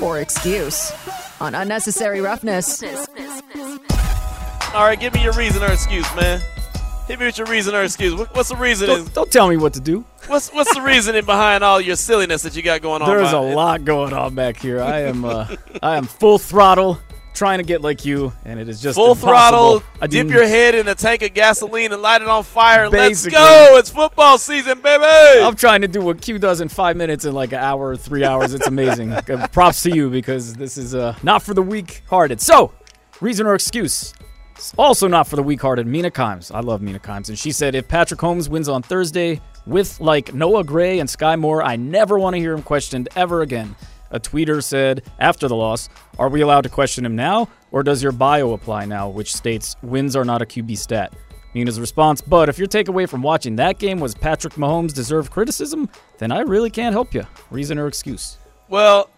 [0.00, 0.92] or Excuse
[1.40, 2.82] on Unnecessary Roughness.
[4.74, 6.40] All right, give me your reason or excuse, man.
[7.06, 8.18] Hit me with your reason or excuse.
[8.32, 8.88] What's the reason?
[8.88, 10.04] Don't, don't tell me what to do.
[10.26, 13.08] What's what's the reasoning behind all your silliness that you got going on?
[13.08, 14.82] There's a lot going on back here.
[14.82, 16.98] I am uh, I am full throttle
[17.34, 19.28] trying to get like you, and it is just full impossible.
[19.28, 19.82] throttle.
[20.00, 22.90] I dip your head in a tank of gasoline and light it on fire.
[22.90, 23.38] Basically.
[23.38, 23.78] Let's go!
[23.78, 25.04] It's football season, baby.
[25.44, 27.96] I'm trying to do what Q does in five minutes in like an hour, or
[27.96, 28.54] three hours.
[28.54, 29.12] It's amazing.
[29.24, 32.40] Uh, Props to you because this is uh, not for the weak-hearted.
[32.40, 32.72] So,
[33.20, 34.12] reason or excuse?
[34.76, 35.86] Also not for the weak-hearted.
[35.86, 36.54] Mina Kimes.
[36.54, 40.32] I love Mina Kimes, and she said if Patrick Mahomes wins on Thursday with like
[40.34, 43.74] Noah Gray and Skyy Moore, I never want to hear him questioned ever again.
[44.10, 45.88] A tweeter said after the loss,
[46.18, 49.76] Are we allowed to question him now, or does your bio apply now, which states
[49.82, 51.12] wins are not a QB stat?
[51.52, 55.88] Mina's response, But if your takeaway from watching that game was Patrick Mahomes deserved criticism,
[56.18, 57.24] then I really can't help you.
[57.50, 58.38] Reason or excuse?
[58.68, 59.10] Well,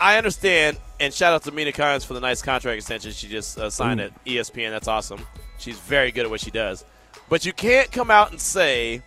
[0.00, 3.58] I understand, and shout out to Mina Kimes for the nice contract extension she just
[3.58, 4.04] uh, signed Ooh.
[4.04, 4.70] at ESPN.
[4.70, 5.26] That's awesome.
[5.58, 6.84] She's very good at what she does.
[7.28, 9.02] But you can't come out and say,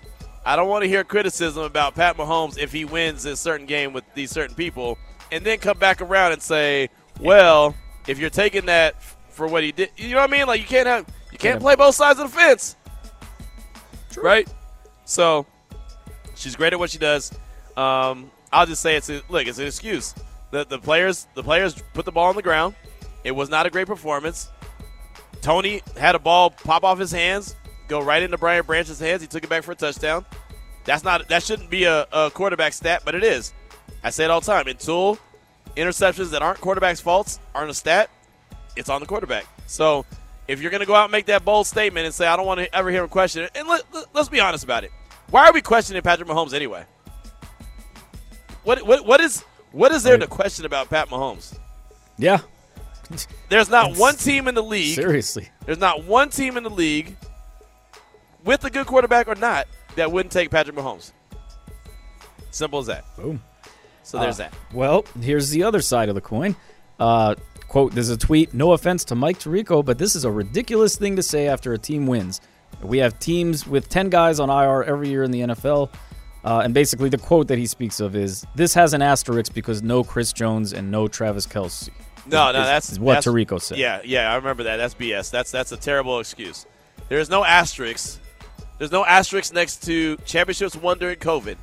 [0.45, 3.93] I don't want to hear criticism about Pat Mahomes if he wins a certain game
[3.93, 4.97] with these certain people,
[5.31, 7.75] and then come back around and say, well,
[8.07, 10.47] if you're taking that for what he did, you know what I mean?
[10.47, 12.75] Like you can't have you can't play both sides of the fence,
[14.17, 14.47] right?
[15.05, 15.45] So
[16.35, 17.31] she's great at what she does.
[17.75, 20.15] Um, I'll just say it's a, look, it's an excuse.
[20.51, 22.75] The the players the players put the ball on the ground.
[23.23, 24.49] It was not a great performance.
[25.41, 27.55] Toney had a ball pop off his hands,
[27.87, 29.21] go right into Brian Branch's hands.
[29.21, 30.25] He took it back for a touchdown.
[30.85, 33.53] That's not that shouldn't be a, a quarterback stat, but it is.
[34.03, 34.67] I say it all the time.
[34.67, 35.19] Until
[35.75, 38.09] interceptions that aren't quarterbacks' faults aren't a stat,
[38.75, 39.45] it's on the quarterback.
[39.67, 40.05] So
[40.47, 42.45] if you're going to go out and make that bold statement and say, I don't
[42.45, 43.83] want to ever hear him question it, and let,
[44.15, 44.91] us be honest about it.
[45.29, 46.85] Why are we questioning Patrick Mahomes anyway?
[48.63, 51.57] What, what, what is what is there to question about Pat Mahomes?
[52.17, 52.39] Yeah.
[53.49, 54.95] There's not It's- one team in the league.
[54.95, 55.49] Seriously.
[55.65, 57.15] There's not one team in the league
[58.43, 61.11] with a good quarterback or not that wouldn't take Patrick Mahomes.
[62.51, 63.05] Simple as that.
[63.15, 63.41] Boom.
[64.03, 64.53] So there's Uh, that.
[64.73, 66.55] Well, here's the other side of the coin.
[66.99, 67.35] Uh,
[67.67, 71.15] quote, there's a tweet, no offense to Mike Tirico, but this is a ridiculous thing
[71.17, 72.41] to say after a team wins.
[72.81, 75.89] We have teams with 10 guys on IR every year in the NFL.
[76.47, 79.83] Uh, and basically, the quote that he speaks of is this has an asterisk because
[79.83, 81.89] no Chris Jones and no Travis Kelce.
[82.25, 83.77] No, is- no, is- that's is what that's- Tirico said.
[83.77, 84.77] Yeah, yeah, I remember that.
[84.77, 85.29] That's BS.
[85.29, 86.65] That's that's a terrible excuse.
[87.09, 88.21] There is no asterisk.
[88.77, 91.57] There's no asterisk next to championships won during COVID.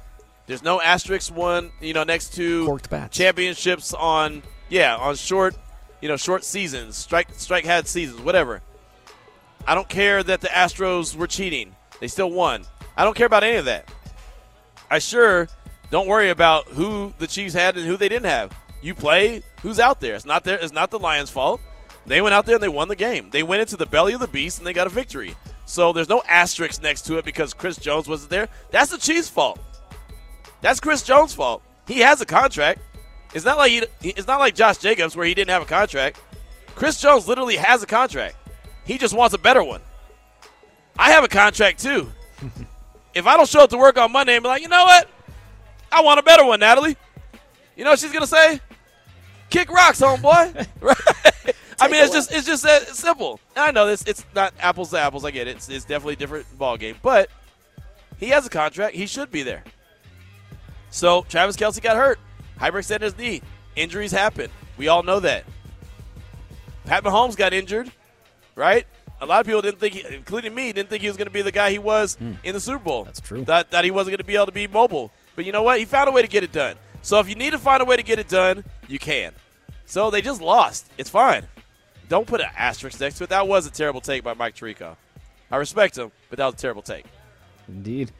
[0.47, 3.17] There's no asterisk one, you know, next to Corked bats.
[3.17, 5.57] championships on yeah on short,
[6.03, 8.61] you know, short seasons, strike strike had seasons, whatever.
[9.67, 12.67] I don't care that the Astros were cheating; they still won.
[12.99, 13.89] I don't care about any of that.
[14.91, 15.49] I sure
[15.91, 18.57] don't worry about who the Chiefs had and who they didn't have.
[18.83, 20.15] You play who's out there.
[20.15, 21.61] It's not their, It's not the Lions' fault.
[22.07, 23.31] They went out there and they won the game.
[23.31, 25.35] They went into the belly of the beast and they got a victory.
[25.67, 28.49] So there's no asterisk next to it because Chris Jones wasn't there.
[28.71, 29.59] That's the Chiefs' fault.
[30.61, 31.63] That's Chris Jones' fault.
[31.87, 32.81] He has a contract.
[33.35, 36.21] It's not like he, it's not like Josh Jacobs where he didn't have a contract.
[36.75, 38.37] Chris Jones literally has a contract.
[38.85, 39.81] He just wants a better one.
[40.99, 42.11] I have a contract too.
[43.15, 45.09] if I don't show up to work on Monday and be like, you know what?
[45.91, 46.97] I want a better one, Natalie.
[47.77, 48.61] You know what she's gonna say?
[49.51, 50.67] Kick rocks, homeboy.
[50.81, 50.97] right?
[51.81, 53.41] I mean, it's just it's just that simple.
[53.57, 54.03] And I know this.
[54.05, 55.25] It's not apples to apples.
[55.25, 55.57] I get it.
[55.57, 56.97] It's, it's definitely a different ball game.
[57.03, 57.31] But
[58.19, 58.95] he has a contract.
[58.95, 59.65] He should be there.
[60.91, 62.19] So Travis Kelce got hurt.
[62.61, 63.43] Hyperextended his knee.
[63.77, 64.51] Injuries happen.
[64.77, 65.45] We all know that.
[66.85, 67.91] Pat Mahomes got injured,
[68.55, 68.87] right?
[69.21, 71.33] A lot of people didn't think, he, including me, didn't think he was going to
[71.33, 72.33] be the guy he was hmm.
[72.43, 73.05] in the Super Bowl.
[73.05, 73.45] That's true.
[73.45, 75.11] That, that he wasn't going to be able to be mobile.
[75.37, 75.79] But you know what?
[75.79, 76.77] He found a way to get it done.
[77.03, 79.33] So if you need to find a way to get it done, you can.
[79.87, 80.91] So they just lost.
[80.99, 81.47] It's fine.
[82.09, 83.31] Don't put an asterisk next to it.
[83.31, 84.97] That was a terrible take by Mike Tirico.
[85.51, 87.05] I respect him, but that was a terrible take.
[87.69, 88.13] Indeed.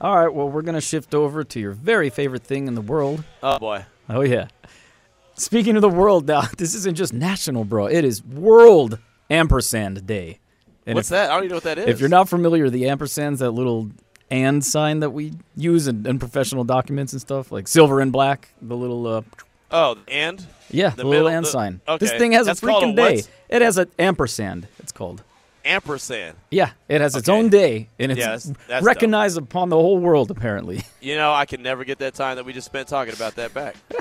[0.00, 2.80] All right, well, we're going to shift over to your very favorite thing in the
[2.80, 3.24] world.
[3.42, 3.84] Oh boy.
[4.08, 4.48] Oh, yeah.
[5.36, 7.86] Speaking of the world now, this isn't just national, bro.
[7.86, 8.98] It is World
[9.30, 10.38] Ampersand Day.
[10.86, 11.30] And What's if, that?
[11.30, 11.86] I don't even know what that is.
[11.86, 13.90] If you're not familiar, the ampersand's that little
[14.30, 18.48] and sign that we use in, in professional documents and stuff, like silver and black,
[18.60, 19.22] the little uh,
[19.70, 21.80] oh, and yeah, The the, little and the- sign.
[21.88, 22.04] okay.
[22.04, 23.22] This thing has That's a called a freaking day.
[23.48, 24.66] It has an ampersand.
[24.78, 25.22] It's called.
[25.64, 26.36] ampersand.
[26.50, 27.38] Yeah, it has its Okay.
[27.38, 30.30] own day, and it's Yeah, that's- that's recognized upon the whole world.
[30.30, 30.82] Apparently.
[31.00, 33.54] You know, I can never get that time that we just spent talking about that
[33.54, 33.76] back.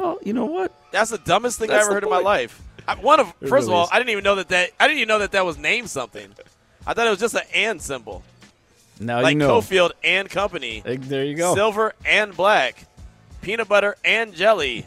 [0.00, 0.72] Well, you know what?
[0.92, 2.60] That's the dumbest thing I ever heard in my life.
[2.88, 3.90] I, one of It first of all, is.
[3.92, 6.32] I didn't even know that that I didn't even know that that was named something.
[6.86, 8.22] I thought it was just an and symbol,
[8.98, 9.60] Now like you know.
[9.60, 11.54] Cofield and Company, There you go.
[11.54, 12.86] silver and black,
[13.42, 14.86] peanut butter and jelly,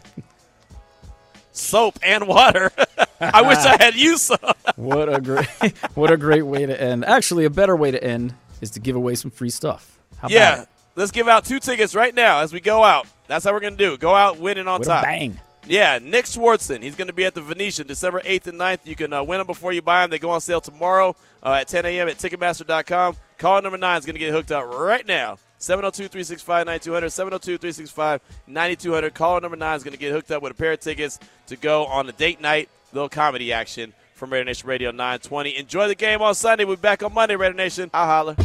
[1.52, 2.72] soap and water.
[3.22, 4.40] I wish I had used some.
[4.76, 5.48] what a great,
[5.94, 7.06] what a great way to end.
[7.06, 10.00] Actually, a better way to end is to give away some free stuff.
[10.18, 13.06] How about yeah, let's give out two tickets right now as we go out.
[13.28, 13.98] That's how we're gonna do.
[13.98, 15.04] Go out winning on With a top.
[15.04, 15.40] bang.
[15.66, 16.84] Yeah, Nick Swardson.
[16.84, 18.80] He's going to be at the Venetian December 8th and 9th.
[18.84, 20.10] You can uh, win them before you buy them.
[20.10, 22.10] They go on sale tomorrow uh, at 10 a.m.
[22.10, 23.16] at Ticketmaster.com.
[23.38, 25.38] Call number 9 is going to get hooked up right now.
[25.60, 28.20] 702-365-9200,
[28.50, 29.14] 702-365-9200.
[29.14, 31.18] Caller number 9 is going to get hooked up with a pair of tickets
[31.48, 35.56] to go on a date night, little comedy action from Raider Nation Radio 920.
[35.58, 36.66] Enjoy the game on Sunday.
[36.66, 37.90] We'll be back on Monday, Raider Nation.
[37.94, 38.36] I'll holler.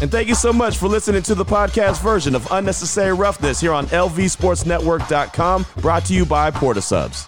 [0.00, 3.72] And thank you so much for listening to the podcast version of Unnecessary Roughness here
[3.72, 7.26] on LVSportsNetwork.com, brought to you by Port of Subs.